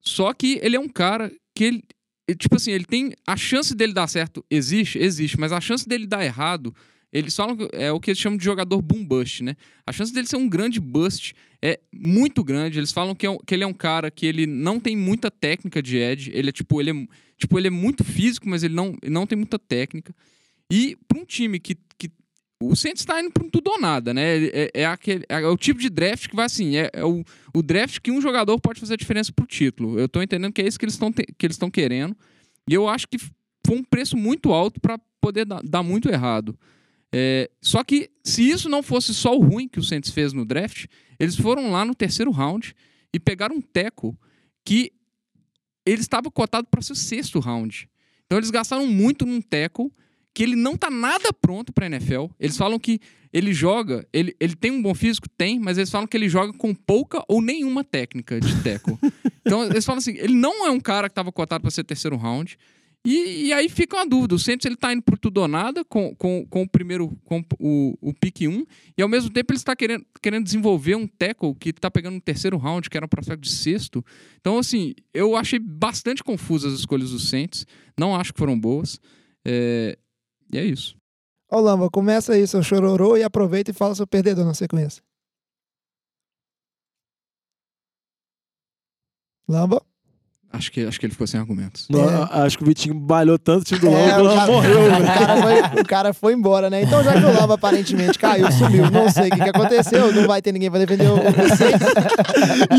[0.00, 1.84] Só que ele é um cara que ele,
[2.38, 3.12] tipo assim, ele tem.
[3.26, 4.98] A chance dele dar certo existe?
[4.98, 6.74] Existe, mas a chance dele dar errado.
[7.12, 9.56] Eles falam é o que eles chamam de jogador boom bust, né?
[9.84, 12.78] A chance dele ser um grande bust é muito grande.
[12.78, 15.82] Eles falam que, é que ele é um cara que ele não tem muita técnica
[15.82, 16.30] de edge.
[16.32, 17.06] Ele é tipo, ele é,
[17.40, 20.14] tipo, ele é muito físico, mas ele não, ele não tem muita técnica.
[20.70, 22.10] E para um time que, que
[22.62, 24.44] o Saints está indo para um tudo ou nada, né?
[24.44, 27.24] É, é aquele, é o tipo de draft que vai assim, é, é o,
[27.54, 29.98] o draft que um jogador pode fazer a diferença pro título.
[29.98, 32.14] Eu tô entendendo que é isso que eles estão que eles estão querendo.
[32.68, 33.18] E eu acho que
[33.66, 36.56] foi um preço muito alto para poder dar, dar muito errado.
[37.12, 40.44] É, só que se isso não fosse só o ruim que o Saints fez no
[40.44, 40.86] draft,
[41.18, 42.74] eles foram lá no terceiro round
[43.12, 44.16] e pegaram um teco
[44.64, 44.92] que
[45.84, 47.88] ele estava cotado para ser o sexto round.
[48.26, 49.92] Então eles gastaram muito num teco
[50.32, 52.26] que ele não tá nada pronto para NFL.
[52.38, 53.00] Eles falam que
[53.32, 55.28] ele joga, ele, ele tem um bom físico?
[55.28, 58.98] Tem, mas eles falam que ele joga com pouca ou nenhuma técnica de teco.
[59.44, 62.16] então eles falam assim, ele não é um cara que estava cotado para ser terceiro
[62.16, 62.56] round.
[63.04, 64.34] E, e aí fica uma dúvida.
[64.34, 67.42] O Saints ele tá indo por tudo ou nada com, com, com o primeiro, com
[67.58, 71.54] o, o pick 1, e ao mesmo tempo ele está querendo, querendo desenvolver um tackle
[71.54, 74.04] que tá pegando um terceiro round, que era um prospecto de sexto.
[74.38, 77.66] Então, assim, eu achei bastante confusas as escolhas do Saints.
[77.98, 79.00] Não acho que foram boas.
[79.44, 79.98] É,
[80.52, 80.94] e é isso.
[81.50, 85.02] Ô, Lamba, começa aí seu chororô e aproveita e fala seu perdedor na sequência.
[89.48, 89.82] Lamba?
[90.52, 91.86] Acho que, acho que ele ficou sem argumentos.
[91.88, 92.28] Não, É.
[92.44, 94.80] Acho que o Vitinho balhou tanto o time do Lamba É, que o cara- morreu,
[94.82, 96.82] o cara, foi, o cara foi embora, né?
[96.82, 100.26] Então, já que o Lamba aparentemente caiu, sumiu, não sei o que, que aconteceu, não
[100.26, 101.18] vai ter ninguém pra defender o,
[101.56, 101.86] Saints.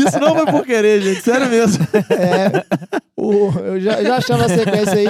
[0.06, 1.22] Isso não foi por querer, gente.
[1.22, 1.82] Sério mesmo.
[2.10, 2.62] É,
[3.16, 5.08] o- eu já, já chamo a sequência aí.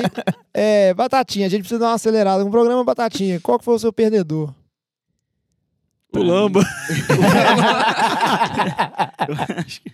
[0.55, 3.41] É, Batatinha, a gente precisa dar uma acelerada com o programa Batatinha.
[3.41, 4.55] Qual que foi o seu perdedor?
[6.15, 6.63] O Lamba.
[9.29, 9.91] Eu acho que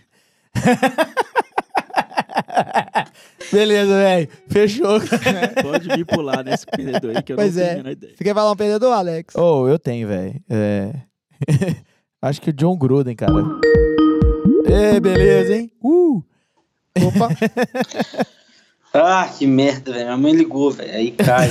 [3.51, 4.29] Beleza, velho.
[4.47, 4.99] Fechou.
[5.61, 7.65] pode me pular nesse perdedor aí, que eu Pois não é.
[7.65, 8.13] tenho a menor ideia.
[8.15, 9.35] Você quer falar um perdedor, Alex?
[9.35, 10.41] Oh, eu tenho, velho.
[10.49, 10.93] É...
[12.21, 13.33] Acho que o John Gruden, cara.
[14.65, 15.71] Ê, beleza, hein?
[15.81, 16.21] Uh!
[17.07, 17.29] Opa,
[18.91, 20.05] Ah, que merda, velho.
[20.05, 20.91] Minha mãe ligou, velho.
[20.91, 21.47] Aí cai.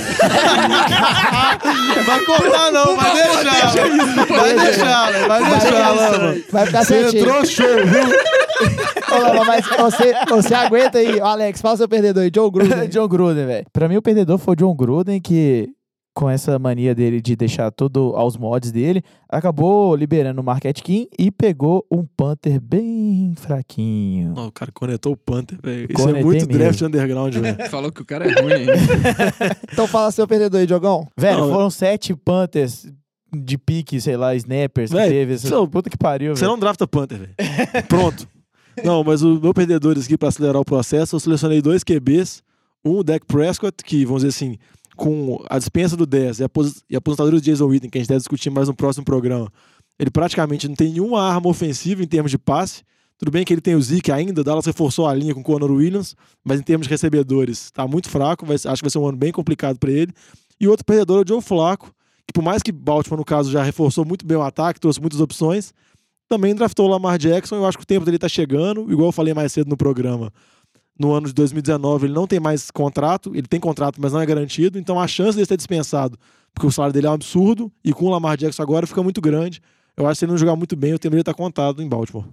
[2.05, 2.95] Vai cortar, não.
[2.95, 4.27] Vai deixar.
[4.27, 5.27] Vai deixar, velho.
[5.27, 6.35] Vai deixar, Lamba.
[6.51, 7.21] vai ficar Você certinho.
[7.23, 9.15] entrou show, viu?
[9.15, 11.19] Ô, Lamba, mas você, você aguenta aí.
[11.21, 12.87] Ô, Alex, fala o seu perdedor aí, Joe Gruden.
[12.91, 13.65] John Gruden, velho.
[13.71, 15.69] Pra mim, o perdedor foi o John Gruden, que
[16.19, 21.07] com essa mania dele de deixar tudo aos mods dele, acabou liberando o Market King
[21.17, 24.33] e pegou um Panther bem fraquinho.
[24.35, 25.87] Não, o cara conectou o Panther, velho.
[25.89, 26.51] Isso é muito mesmo.
[26.51, 27.55] draft underground, velho.
[27.71, 28.73] Falou que o cara é ruim ainda.
[29.71, 31.07] Então fala seu perdedor aí, Diogão.
[31.15, 32.85] Velho, Não, foram sete Panthers
[33.33, 35.33] de pique, sei lá, snappers que Véi, teve.
[35.35, 35.47] Essa...
[35.47, 37.33] seu- Puta que pariu, Você não drafta Panther, velho.
[37.87, 38.27] Pronto.
[38.83, 42.43] Não, mas o meu perdedor aqui, pra acelerar o processo, eu selecionei dois QBs.
[42.83, 44.57] Um, o Dak Prescott, que, vamos dizer assim,
[44.99, 46.49] com a dispensa do 10 e a,
[46.89, 49.51] e a aposentadoria do Jason Witten, que a gente deve discutir mais no próximo programa,
[49.97, 52.83] ele praticamente não tem nenhuma arma ofensiva em termos de passe.
[53.17, 55.71] Tudo bem que ele tem o Zeke ainda, Dallas reforçou a linha com o Conor
[55.71, 58.45] Williams, mas em termos de recebedores, tá muito fraco.
[58.45, 60.13] vai- acho que vai ser um ano bem complicado para ele.
[60.59, 61.91] E outro perdedor é o Joe Flacco,
[62.27, 65.19] que por mais que Baltimore, no caso, já reforçou muito bem o ataque, trouxe muitas
[65.19, 65.73] opções,
[66.29, 67.55] também draftou o Lamar Jackson.
[67.55, 70.31] Eu acho que o tempo dele tá chegando, igual eu falei mais cedo no programa.
[70.99, 74.25] No ano de 2019, ele não tem mais contrato, ele tem contrato, mas não é
[74.25, 76.19] garantido, então a chance dele ser dispensado,
[76.53, 79.21] porque o salário dele é um absurdo, e com o Lamar Jackson agora fica muito
[79.21, 79.61] grande.
[79.95, 81.87] Eu acho que se ele não jogar muito bem, o tempo dele tá contado em
[81.87, 82.25] Baltimore.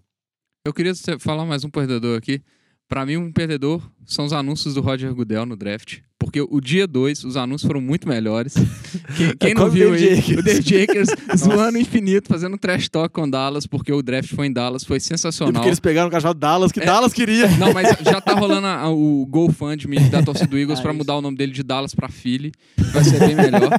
[0.65, 2.43] Eu queria falar mais um perdedor aqui.
[2.89, 6.01] Pra mim, um perdedor são os anúncios do Roger Goodell no draft.
[6.19, 8.55] Porque o dia 2, os anúncios foram muito melhores.
[9.17, 13.13] Quem, quem É não viu o aí, o Dave Jakers zoando infinito, fazendo trash talk
[13.15, 15.53] com Dallas, porque o draft foi em Dallas, foi E sensacional.
[15.55, 16.85] porque eles pegaram o chamado Dallas, que É.
[16.85, 17.47] Dallas queria.
[17.59, 20.91] Não, mas já tá rolando a- a- o GoFundMe da torcida do Eagles Ah, pra
[20.93, 20.99] isso.
[20.99, 22.53] mudar o nome dele de Dallas pra Philly.
[22.93, 23.71] Vai ser bem melhor.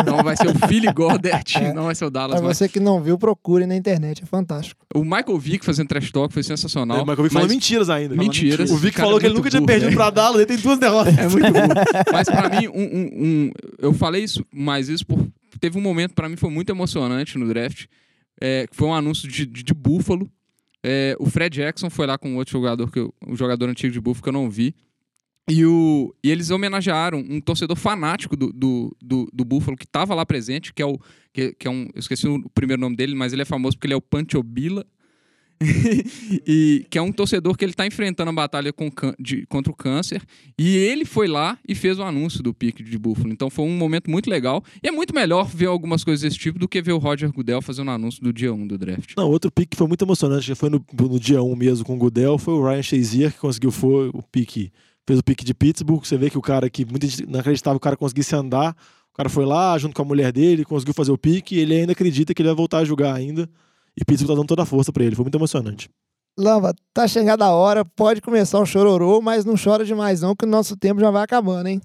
[0.00, 2.40] Então vai ser o Philly Goddard, não vai ser o Dallas.
[2.40, 4.80] Mas- você que não viu, procure na internet, é fantástico.
[4.94, 6.98] O Michael Vick fazendo trash talk foi sensacional.
[7.00, 8.14] É, mas eu vi falando mas- mentiras ainda.
[8.14, 8.70] Mentiras.
[8.70, 9.96] O Vic Cara, falou que ele nunca tinha burro, perdido né?
[9.96, 11.18] pra Dallas, ele tem duas derrotas.
[11.18, 11.71] É muito burro.
[12.12, 15.26] Mas pra mim, um, um- um- eu falei isso, mas isso por,
[15.60, 17.86] teve um momento pra mim foi muito emocionante no draft,
[18.40, 20.30] é, foi um anúncio de, de, de Buffalo.
[20.84, 24.00] É, o Fred Jackson foi lá com outro jogador que eu, um jogador antigo de
[24.00, 24.74] Buffalo que eu não vi.
[25.50, 30.14] E, o, e eles homenagearam um torcedor fanático do, do, do, do Buffalo que estava
[30.14, 30.98] lá presente, que é o.
[31.32, 33.86] Que, que é um, eu esqueci o primeiro nome dele, mas ele é famoso porque
[33.88, 34.84] ele é o Panchobila.
[36.46, 39.76] e que é um torcedor que ele está enfrentando a batalha com, de- contra o
[39.76, 40.22] câncer.
[40.58, 43.32] E ele foi lá e fez o anúncio do pique de Buffalo.
[43.32, 44.62] Então foi um momento muito legal.
[44.82, 47.62] E é muito melhor ver algumas coisas desse tipo do que ver o Roger Goodell
[47.62, 49.12] fazendo o anúncio do dia 1 do draft.
[49.16, 51.94] Não, outro pique que foi muito emocionante, que foi no, no dia 1 mesmo com
[51.94, 54.70] o Gudel, foi o Ryan Shazier, que conseguiu foi, o pique
[55.06, 56.04] fez o pique de Pittsburgh.
[56.04, 58.76] Você vê que o cara que muita gente não acreditava o cara conseguisse andar.
[59.12, 61.74] O cara foi lá, junto com a mulher dele, conseguiu fazer o pique, e ele
[61.74, 63.48] ainda acredita que ele vai voltar a jogar ainda.
[63.96, 65.14] E Pittsburgh tá dando toda a força pra ele.
[65.14, 65.90] Foi muito emocionante.
[66.38, 70.46] Lamba, tá chegada a hora, pode começar um chororô, mas não chora demais não, que
[70.46, 71.80] o nosso tempo já vai acabando, hein?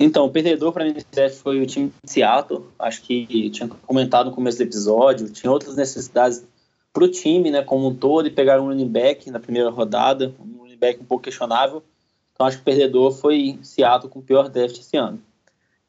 [0.00, 0.94] Então, o perdedor para mim
[1.40, 2.64] foi o time de Seattle.
[2.76, 5.30] Acho que tinha comentado no começo do episódio.
[5.30, 6.44] Tinha outras necessidades
[6.92, 10.34] para o time, né, como um todo, e pegaram um running back na primeira rodada,
[10.40, 11.84] um running back um pouco questionável.
[12.34, 15.22] Então, acho que o perdedor foi Seattle com o pior draft esse ano.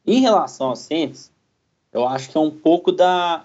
[0.06, 1.32] Em relação ao Saints,
[1.92, 3.44] eu acho que é um pouco da,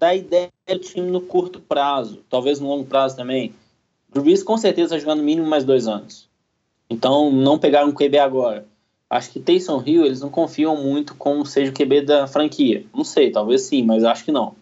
[0.00, 3.54] da ideia do time no curto prazo, talvez no longo prazo também.
[4.08, 6.26] Drew Brees com certeza vai jogar no mínimo mais dois anos.
[6.88, 8.66] Então, não pegaram um QB agora.
[9.10, 12.84] Acho que Taysom Hill, eles não confiam muito como seja o QB da franquia.
[12.94, 14.54] Não sei, talvez sim, mas acho que não.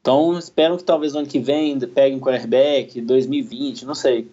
[0.00, 4.28] Então, espero que talvez no ano que vem pegue um quarterback, 2020, não sei.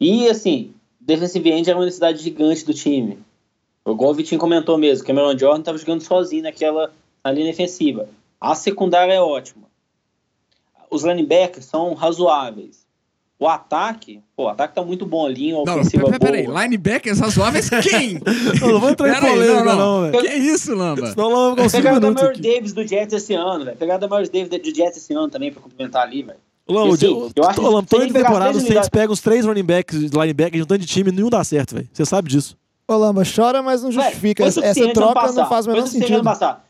[0.00, 3.18] E, assim, defensive end é uma necessidade gigante do time.
[3.86, 6.92] Igual o Vitinho comentou mesmo, Cameron Jordan estava jogando sozinho naquela
[7.24, 8.08] na linha defensiva.
[8.40, 9.68] A secundária é ótima.
[10.90, 12.86] Os linebackers são razoáveis.
[13.40, 16.46] O ataque, pô, o ataque tá muito bom ali, Não, ofensiva pera, pera aí.
[16.46, 16.62] boa.
[16.64, 18.20] Linebackers razoáveis quem?
[18.60, 20.10] Não, não vou entrar em polêmica, não, não, não.
[20.10, 20.24] velho.
[20.24, 21.06] Que isso, Lamba?
[21.06, 22.54] Senão lá vai ficar uns cinco Pegaram da minutos Mary aqui.
[22.54, 23.76] Davis do Jets esse ano, velho.
[23.76, 26.38] Pegaram da Mary Davis do Jets esse ano também pra complementar ali, velho.
[26.68, 29.46] Lama, assim, o eu acho que Lama, toda pegar temporada os Saints pegam os três
[29.46, 31.88] running backs, linebackers, de um tanto de time, nenhum dá certo, velho.
[31.92, 32.56] Você sabe disso.
[32.88, 34.44] Ô Lamba, chora, mas não justifica.
[34.44, 34.60] Essa,
[34.92, 36.14] troca não faz o menor sentido.
[36.14, 36.60] ano passado.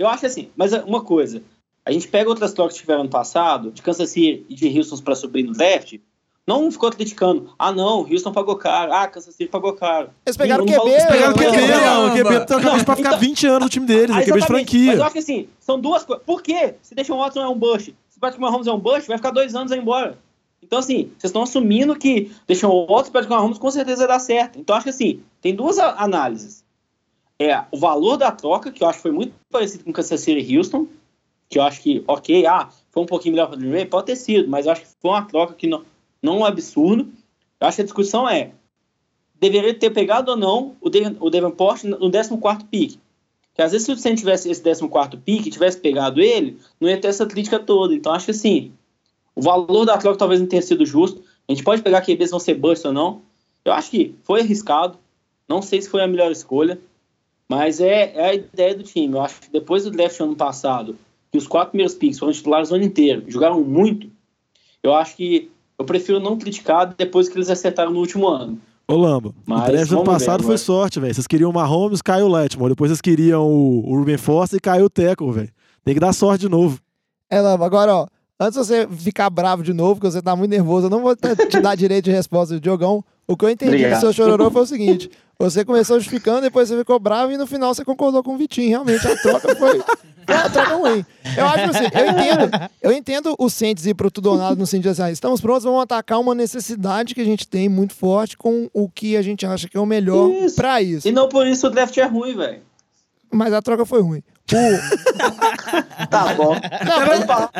[0.00, 1.42] Eu acho assim, mas uma coisa.
[1.84, 4.96] A gente pega outras trocas que tiveram ano passado, de Kansas City e de Houston
[4.98, 5.98] pra subir no draft,
[6.46, 7.52] não ficou criticando.
[7.58, 8.92] Ah, não, Houston pagou caro.
[8.94, 10.08] Ah, Kansas City pagou caro.
[10.24, 12.06] Eles pegaram falou QB, que eles Pegaram o QB, não.
[12.06, 12.46] O QB não.
[12.46, 14.64] tá pra ficar Então- 20 anos no time deles, Ah, é QB de exatamente.
[14.64, 14.94] Mas franquia.
[14.94, 16.24] eu acho que assim, são duas coisas.
[16.24, 16.74] Por quê?
[16.80, 19.30] Se deixa um Watson é um bush, se Patrick Mahomes é um bush, vai ficar
[19.32, 20.18] dois anos e vai embora.
[20.62, 24.08] Então, assim, vocês estão assumindo que deixam o Watson e Patrick Mahomes com certeza vai
[24.08, 24.58] dar certo.
[24.58, 26.64] Então, acho que assim, tem duas análises.
[27.40, 30.40] É o valor da troca, que eu acho que foi muito parecido com Kansas City
[30.40, 30.86] e Houston,
[31.48, 34.06] que eu acho que, ok, ah, foi um pouquinho melhor para o Green Bay, pode
[34.06, 35.82] ter sido, mas eu acho que foi uma troca que não,
[36.22, 37.10] não é um absurdo.
[37.58, 38.52] Eu acho que a discussão é,
[39.40, 43.00] deveria ter pegado ou não o, Devon, o no 14º pick.
[43.54, 46.90] Que às vezes se o Saints tivesse esse 14º pick e tivesse pegado ele, não
[46.90, 47.94] ia ter essa crítica toda.
[47.94, 48.72] Então acho que assim,
[49.34, 51.24] o valor da troca talvez não tenha sido justo.
[51.48, 53.22] A gente pode pegar que eles vão ser bust ou não.
[53.64, 54.98] Eu acho que foi arriscado.
[55.48, 56.78] Não sei se foi a melhor escolha.
[57.50, 59.12] Mas é, é a ideia do time.
[59.12, 60.96] Eu acho que depois do draft ano passado,
[61.32, 64.08] que os quatro primeiros picks foram titulares o ano inteiro, jogaram muito,
[64.84, 68.56] eu acho que eu prefiro não criticar depois que eles acertaram no último ano.
[68.86, 70.58] Ô, Lamba, Mas o draft do ano vamos ver passado foi agora.
[70.58, 71.12] sorte, velho.
[71.12, 72.70] Vocês queriam o Mahomes, caiu o Letmore.
[72.70, 75.50] Depois vocês queriam o, o Ruben Foster e caiu o Teco, velho.
[75.84, 76.78] Tem que dar sorte de novo.
[77.28, 78.06] É, Lamba, agora, ó,
[78.38, 81.16] antes de você ficar bravo de novo, porque você tá muito nervoso, eu não vou
[81.16, 83.04] te dar direito de resposta do Diogão.
[83.26, 84.00] O que eu entendi do Obrigado.
[84.00, 85.10] seu chororô foi o seguinte:
[85.44, 88.68] você começou justificando, depois você ficou bravo e no final você concordou com o Vitinho.
[88.68, 89.82] Realmente, a troca foi,
[90.26, 91.04] troca ruim.
[91.36, 94.54] Eu acho que assim, eu entendo, eu entendo o Saints ir pro tudo ou nada
[94.54, 97.94] no sentido assim, ah, estamos prontos, vamos atacar uma necessidade que a gente tem muito
[97.94, 100.56] forte com o que a gente acha que é o melhor Isso.
[100.56, 101.08] pra isso.
[101.08, 102.60] E não por isso o draft é ruim, velho.
[103.32, 104.22] Mas a troca foi ruim.
[104.56, 106.54] O- Tá bom.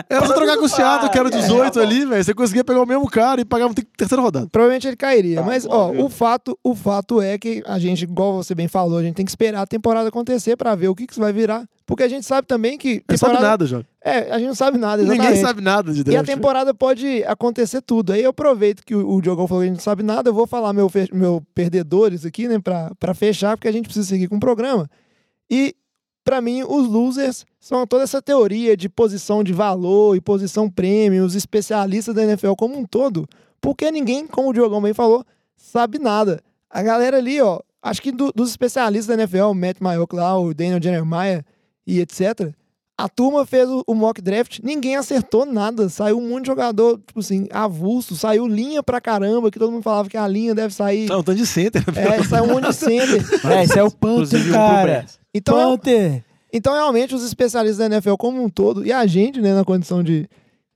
[0.08, 2.24] Era só trocar com o Seattle, que era o 18 ali, velho.
[2.24, 4.48] Você conseguia pegar o mesmo cara e ter- terceira rodada.
[4.50, 5.36] Provavelmente ele cairia.
[5.36, 6.04] Tá mas, bom, ó, viu?
[6.04, 9.24] o fato, o fato é que a gente, igual você bem falou, a gente tem
[9.24, 11.64] que esperar a temporada acontecer pra ver o que, que isso vai virar.
[11.86, 13.02] Porque a gente sabe também que.
[13.08, 13.84] Não sabe temporada- nada, João.
[14.02, 15.26] É, a gente não sabe nada, exatamente.
[15.26, 18.12] Ninguém sabe nada de E a temporada pode acontecer tudo.
[18.12, 20.34] Aí eu aproveito que o, o Diogão falou que a gente não sabe nada, eu
[20.34, 24.06] vou falar meu, fe- meu perdedores aqui, né, pra, pra fechar, porque a gente precisa
[24.06, 24.88] seguir com o programa.
[25.50, 25.74] E,
[26.24, 31.24] pra mim, os losers são toda essa teoria de posição de valor e posição prêmio,
[31.24, 33.26] os especialistas da NFL como um todo,
[33.60, 35.24] porque ninguém, como o Diogão bem falou,
[35.56, 36.40] sabe nada.
[36.70, 40.38] A galera ali, ó, acho que do- dos especialistas da NFL, o Matt Mayock lá,
[40.38, 41.44] o Daniel Jeremiah
[41.86, 42.52] e etc.,
[42.96, 45.88] a turma fez o, o mock draft, ninguém acertou nada.
[45.88, 48.14] Saiu um monte de jogador, tipo assim, avulso.
[48.14, 51.08] Saiu linha pra caramba, que todo mundo falava que a linha deve sair.
[51.08, 51.82] Não, um tanto de center.
[51.96, 53.24] É, saiu um monte de center.
[53.50, 55.04] É, esse é o Inclusive, um cara.
[55.04, 56.24] pro Então, é- Panther.
[56.52, 60.02] então, realmente, os especialistas da NFL como um todo, e a gente, né, na condição
[60.02, 60.28] de,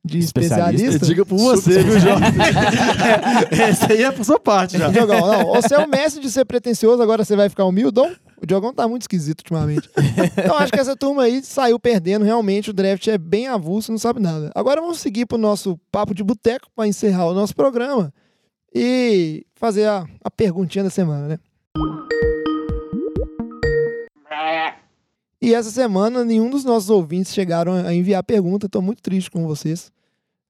[0.04, 0.74] de Especialista?
[0.74, 1.06] especialista.
[1.06, 2.24] Diga por você, viu, Jorge?
[3.50, 4.88] é, essa aí é por sua parte já.
[4.88, 5.54] Diogão, não.
[5.54, 8.14] Você é o mestre de ser pretencioso, agora você vai ficar humildão?
[8.40, 9.88] O Diogão tá muito esquisito ultimamente.
[10.36, 12.26] Então acho que essa turma aí saiu perdendo.
[12.26, 14.50] Realmente o draft é bem avulso, não sabe nada.
[14.54, 18.12] Agora vamos seguir pro nosso papo de boteco para encerrar o nosso programa
[18.74, 21.38] e fazer a, a perguntinha da semana, né?
[25.40, 28.68] E essa semana nenhum dos nossos ouvintes chegaram a enviar pergunta.
[28.68, 29.92] Tô muito triste com vocês,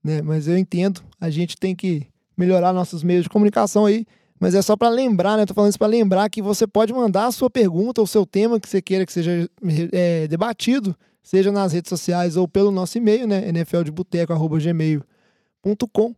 [0.02, 0.22] né?
[0.22, 4.06] Mas eu entendo, a gente tem que melhorar nossos meios de comunicação aí.
[4.38, 5.46] Mas é só pra lembrar, né?
[5.46, 8.60] Tô falando isso pra lembrar que você pode mandar a sua pergunta ou seu tema
[8.60, 9.48] que você queira que seja
[9.92, 13.50] é, debatido, seja nas redes sociais ou pelo nosso e-mail, né?
[13.50, 16.14] nfldeboteco.gmail.com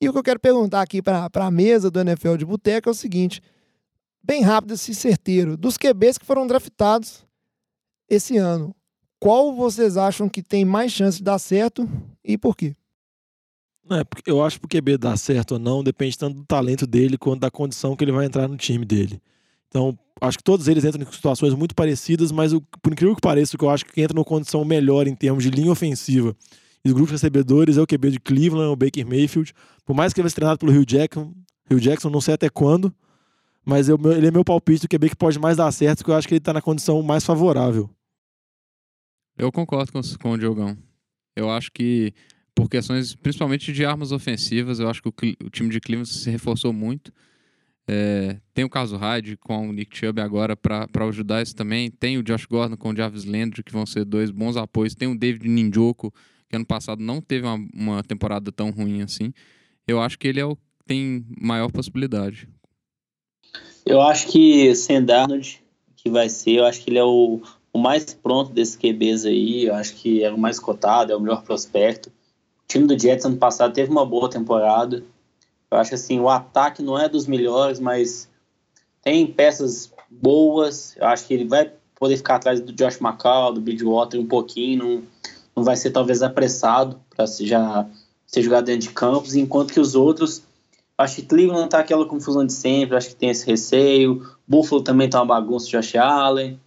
[0.00, 2.92] E o que eu quero perguntar aqui pra, pra mesa do NFL de Boteco é
[2.92, 3.40] o seguinte:
[4.22, 7.24] bem rápido e certeiro, dos QBs que foram draftados
[8.08, 8.74] esse ano,
[9.18, 11.88] qual vocês acham que tem mais chance de dar certo
[12.24, 12.74] e por quê?
[13.90, 17.18] É eu acho que o QB dar certo ou não depende tanto do talento dele
[17.18, 19.20] quanto da condição que ele vai entrar no time dele.
[19.68, 23.20] Então, acho que todos eles entram em situações muito parecidas, mas o- por incrível que
[23.20, 26.36] pareça, o que eu acho que entra numa condição melhor em termos de linha ofensiva
[26.84, 29.52] e os grupos recebedores é o QB de Cleveland, o Baker Mayfield.
[29.84, 31.32] Por mais que ele ser treinado pelo Hugh Jackson,
[31.70, 32.94] Hugh Jackson não sei até quando,
[33.64, 36.16] mas eu- ele é meu palpite do QB que pode mais dar certo, porque eu
[36.16, 37.88] acho que ele tá na condição mais favorável.
[39.36, 40.76] Eu concordo com, com o Diogão.
[41.34, 42.12] Eu acho que,
[42.54, 46.30] por questões principalmente de armas ofensivas, eu acho que o, o time de Cleveland se
[46.30, 47.12] reforçou muito.
[47.88, 51.90] É, tem o caso Hyde com o Nick Chubb agora para ajudar isso também.
[51.90, 54.94] Tem o Josh Gordon com o Jarvis Landry, que vão ser dois bons apoios.
[54.94, 56.12] Tem o David Ninjoku,
[56.48, 59.32] que ano passado não teve uma, uma temporada tão ruim assim.
[59.88, 62.48] Eu acho que ele é o que tem maior possibilidade.
[63.84, 65.62] Eu acho que Sam Darnold,
[65.96, 67.40] que vai ser, eu acho que ele é o,
[67.72, 69.66] o mais pronto desses QBs aí.
[69.66, 72.08] Eu acho que é o mais cotado, é o melhor prospecto.
[72.08, 75.02] O time do Jets ano passado teve uma boa temporada.
[75.70, 78.28] Eu acho assim, o ataque não é dos melhores, mas
[79.02, 80.96] tem peças boas.
[80.96, 84.78] Eu acho que ele vai poder ficar atrás do Josh McCall, do Bridgewater um pouquinho.
[84.78, 85.02] Não,
[85.56, 87.88] não vai ser talvez apressado para já
[88.26, 90.42] ser jogado dentro de campos, enquanto que os outros
[90.96, 94.26] Acho que Cleveland tá aquela confusão de sempre, acho que tem esse receio.
[94.46, 96.60] Buffalo também tá uma bagunça, Josh Allen.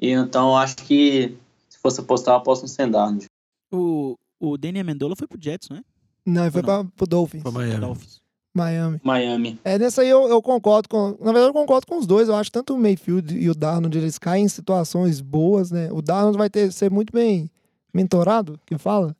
[0.00, 1.36] E então acho que
[1.68, 3.26] se fosse apostar, eu aposto no Sendarnold.
[3.72, 5.82] O, o Danny Amendola foi pro Jets, não é?
[6.24, 6.66] Não, ele foi não?
[6.66, 7.80] pra, pro Dolphins, Pra Miami.
[7.80, 8.20] Dolphins.
[8.54, 9.00] Miami.
[9.04, 9.60] Miami.
[9.62, 11.10] É, nessa aí eu, eu concordo com.
[11.20, 12.28] Na verdade, eu concordo com os dois.
[12.28, 15.92] Eu acho tanto o Mayfield e o Darnold, eles caem em situações boas, né?
[15.92, 17.50] O Darnold vai ter ser muito bem
[17.92, 19.14] mentorado, que fala,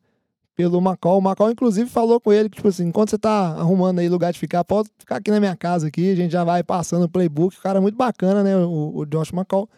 [0.57, 1.19] pelo Macau.
[1.19, 4.33] O Macau, inclusive, falou com ele que, tipo assim, enquanto você tá arrumando aí lugar
[4.33, 7.09] de ficar, pode ficar aqui na minha casa aqui, a gente já vai passando o
[7.09, 7.57] playbook.
[7.57, 8.57] O cara é muito bacana, né?
[8.57, 9.69] O, o Josh Macau.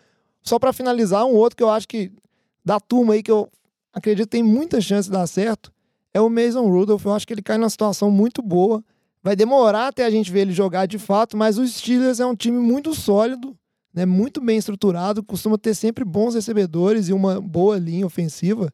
[0.40, 2.12] Só pra finalizar, um outro que eu acho que
[2.64, 3.48] da turma aí que eu
[3.92, 5.72] acredito tem muita chance de dar certo
[6.14, 7.04] é o Mason Rudolph.
[7.04, 8.82] Eu acho que ele cai numa situação muito boa.
[9.22, 12.36] Vai demorar até a gente ver ele jogar de fato, mas o Steelers é um
[12.36, 13.56] time muito sólido,
[13.92, 18.72] né, muito bem estruturado, costuma ter sempre bons recebedores e uma boa linha ofensiva.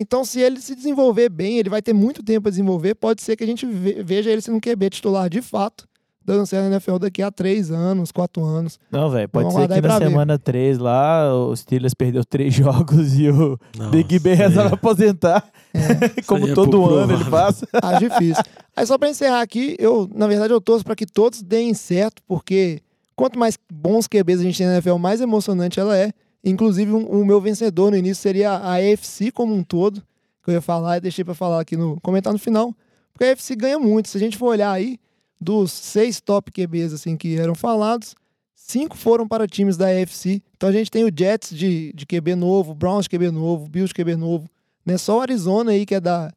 [0.00, 2.94] Então, se ele se desenvolver bem, ele vai ter muito tempo para desenvolver.
[2.94, 5.86] Pode ser que a gente ve- veja ele sendo um QB titular de fato,
[6.24, 8.78] dando certo na NFL daqui a três anos, quatro anos.
[8.90, 10.08] Não, velho, pode Vamos ser que na pra ver.
[10.08, 14.74] semana 3 lá, o Steelers perdeu três jogos e o Nossa, Big Ben resolve é.
[14.74, 15.46] aposentar.
[16.26, 17.66] Como aí é todo ano ele passa.
[17.82, 18.42] Acho difícil.
[18.76, 22.20] Aí só para encerrar aqui, eu, na verdade, eu torço para que todos deem certo,
[22.26, 22.80] porque
[23.14, 26.10] quanto mais bons QBs a gente tem na NFL, mais emocionante ela é.
[26.44, 30.02] Inclusive, o meu vencedor no início seria a AFC como um todo,
[30.42, 32.74] que eu ia falar e deixei para falar aqui no comentar no final,
[33.12, 34.08] porque a AFC ganha muito.
[34.08, 34.98] Se a gente for olhar aí,
[35.40, 38.14] dos seis top QBs assim que eram falados,
[38.54, 40.42] cinco foram para times da AFC.
[40.56, 43.88] Então a gente tem o Jets de, de QB novo, Browns de QB novo, Bills
[43.88, 44.48] de QB novo,
[44.84, 44.98] né?
[44.98, 46.30] Só o Arizona aí que é da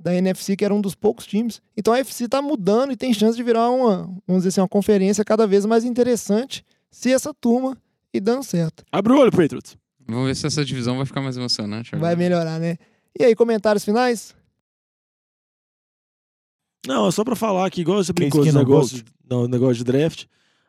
[0.00, 1.60] da NFC, que era um dos poucos times.
[1.76, 4.68] Então a NFC está mudando e tem chance de virar uma, vamos dizer assim, uma
[4.68, 7.76] conferência cada vez mais interessante se essa turma
[8.12, 8.84] ir dando certo.
[8.90, 9.76] Abre o olho, Patriots.
[10.06, 11.90] Vamos ver se essa divisão vai ficar mais emocionante.
[11.92, 12.16] Vai agora.
[12.16, 12.76] melhorar, né?
[13.18, 14.34] E aí, comentários finais?
[16.86, 20.24] Não, é só pra falar que, igual você brincou no negócios, não, negócio de draft,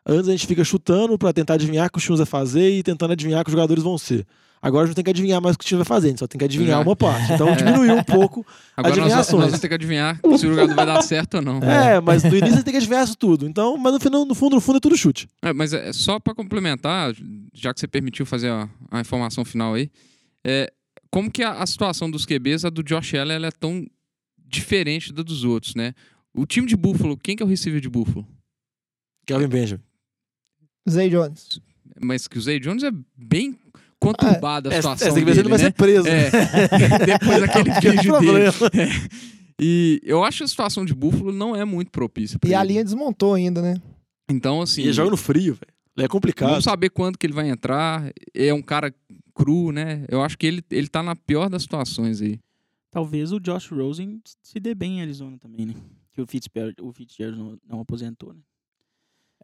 [0.09, 2.83] antes a gente fica chutando pra tentar adivinhar o que os times vai fazer e
[2.83, 4.25] tentando adivinhar o que os jogadores vão ser.
[4.61, 6.09] Agora a gente não tem que adivinhar mais o que o time vai fazer, a
[6.09, 6.81] gente só tem que adivinhar Já.
[6.81, 7.31] uma parte.
[7.31, 8.45] Então diminuiu um pouco.
[8.75, 9.45] Agora nós, nós Adivinhações.
[9.45, 11.59] vamos ter que adivinhar se o jogador vai dar certo ou não.
[11.59, 13.47] É, mas no início você tem que adivinhar isso tudo.
[13.47, 15.29] Então, mas no, final, no fundo, no fundo é tudo chute.
[15.41, 17.13] É, mas é só para complementar,
[17.53, 19.89] já que você permitiu fazer a, a informação final aí,
[20.45, 20.69] é,
[21.09, 23.85] como que a, a situação dos QBs, a do Josh Allen, ela é tão
[24.45, 25.93] diferente da dos outros, né?
[26.33, 28.27] O time de Buffalo, quem que é o receiver de Buffalo?
[29.25, 29.83] Kelvin Benjamin.
[30.87, 31.59] Zay Jones.
[32.01, 33.57] Mas que o Zay Jones é bem
[33.99, 35.65] conturbada a É, situação é, que ver se ele dele, não vai né?
[35.65, 36.07] ser preso.
[36.07, 38.45] É, depois daquele Que vídeo dele.
[38.45, 39.29] É.
[39.61, 42.69] E eu acho que a situação de Buffalo não é muito propícia E a ele.
[42.73, 43.75] linha desmontou ainda, né?
[44.29, 45.73] Então, assim, E ele joga no frio, velho.
[46.05, 46.49] É complicado.
[46.49, 48.09] vamos saber quando que ele vai entrar.
[48.33, 48.93] É um cara
[49.35, 50.05] cru, né?
[50.07, 52.39] Eu acho que ele, ele tá na pior das situações aí.
[52.91, 55.73] Talvez o Josh Rosen se dê bem em Arizona também, né?
[56.13, 58.39] Que o Fitzgerald, o Fitzgerald não, não aposentou, né?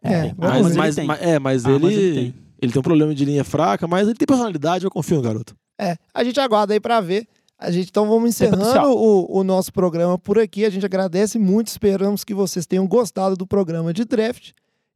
[0.02, 0.30] É, tem.
[0.30, 1.06] Ah, Mas, ele mas, tem.
[1.06, 2.70] mas- é, mas Ah, ele, mas ele ele, tem.
[2.70, 2.78] tem.
[2.80, 5.54] um problema de linha fraca, mas ele tem personalidade, eu confio no garoto.
[5.80, 7.26] É, a gente aguarda aí pra ver.
[7.58, 10.64] A gente, então vamos encerrando o, o nosso programa por aqui.
[10.66, 14.50] A gente agradece muito, esperamos que vocês tenham gostado do programa de draft.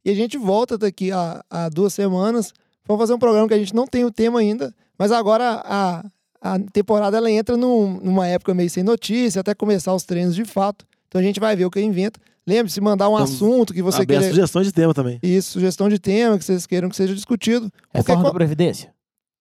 [0.05, 2.53] E a gente volta daqui a, a duas semanas.
[2.87, 6.03] Vamos fazer um programa que a gente não tem o tema ainda, mas agora a,
[6.41, 10.45] a temporada ela entra num- numa época meio sem notícia, até começar os treinos de
[10.45, 10.85] fato.
[11.11, 12.17] Então a gente vai ver o que inventa.
[12.47, 14.23] Lembre-se, mandar um Estamos assunto que você queira.
[14.29, 15.19] sugestões de tema também.
[15.21, 17.69] Isso, sugestão de tema que vocês queiram que seja discutido.
[17.69, 18.93] Porque, Reforma co- da Previdência.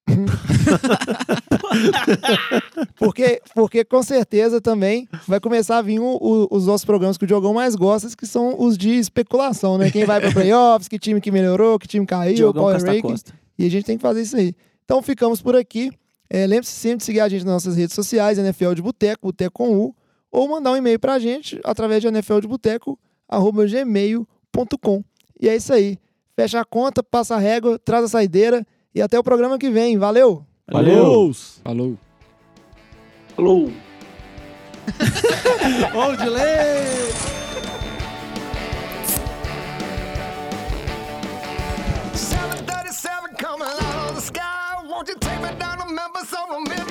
[2.98, 7.24] porque, porque com certeza também vai começar a vir o- o- os nossos programas que
[7.24, 9.90] o Diogão mais gosta, que são os de especulação, né?
[9.90, 13.14] Quem vai para playoffs, que time que melhorou, que time caiu, Diogão Power Costa Ranking.
[13.58, 14.54] E a gente tem que fazer isso aí.
[14.84, 15.90] Então ficamos por aqui.
[16.28, 19.52] É, Lembre-se sempre de seguir a gente nas nossas redes sociais, NFL de Boteco, Boteco
[19.52, 19.94] com U,
[20.30, 25.04] ou mandar um e-mail para a gente através de nfldeboteco.gmail.com.
[25.40, 25.96] E é isso aí.
[26.36, 29.98] Fecha a conta, passa a régua, traz a saideira e até o programa que vem.
[29.98, 30.46] Valeu!
[30.70, 31.32] Valeu!
[31.64, 31.98] Falou!
[33.34, 33.72] Falou!
[35.94, 37.10] Ou delay!
[45.00, 46.89] Won't you take me down to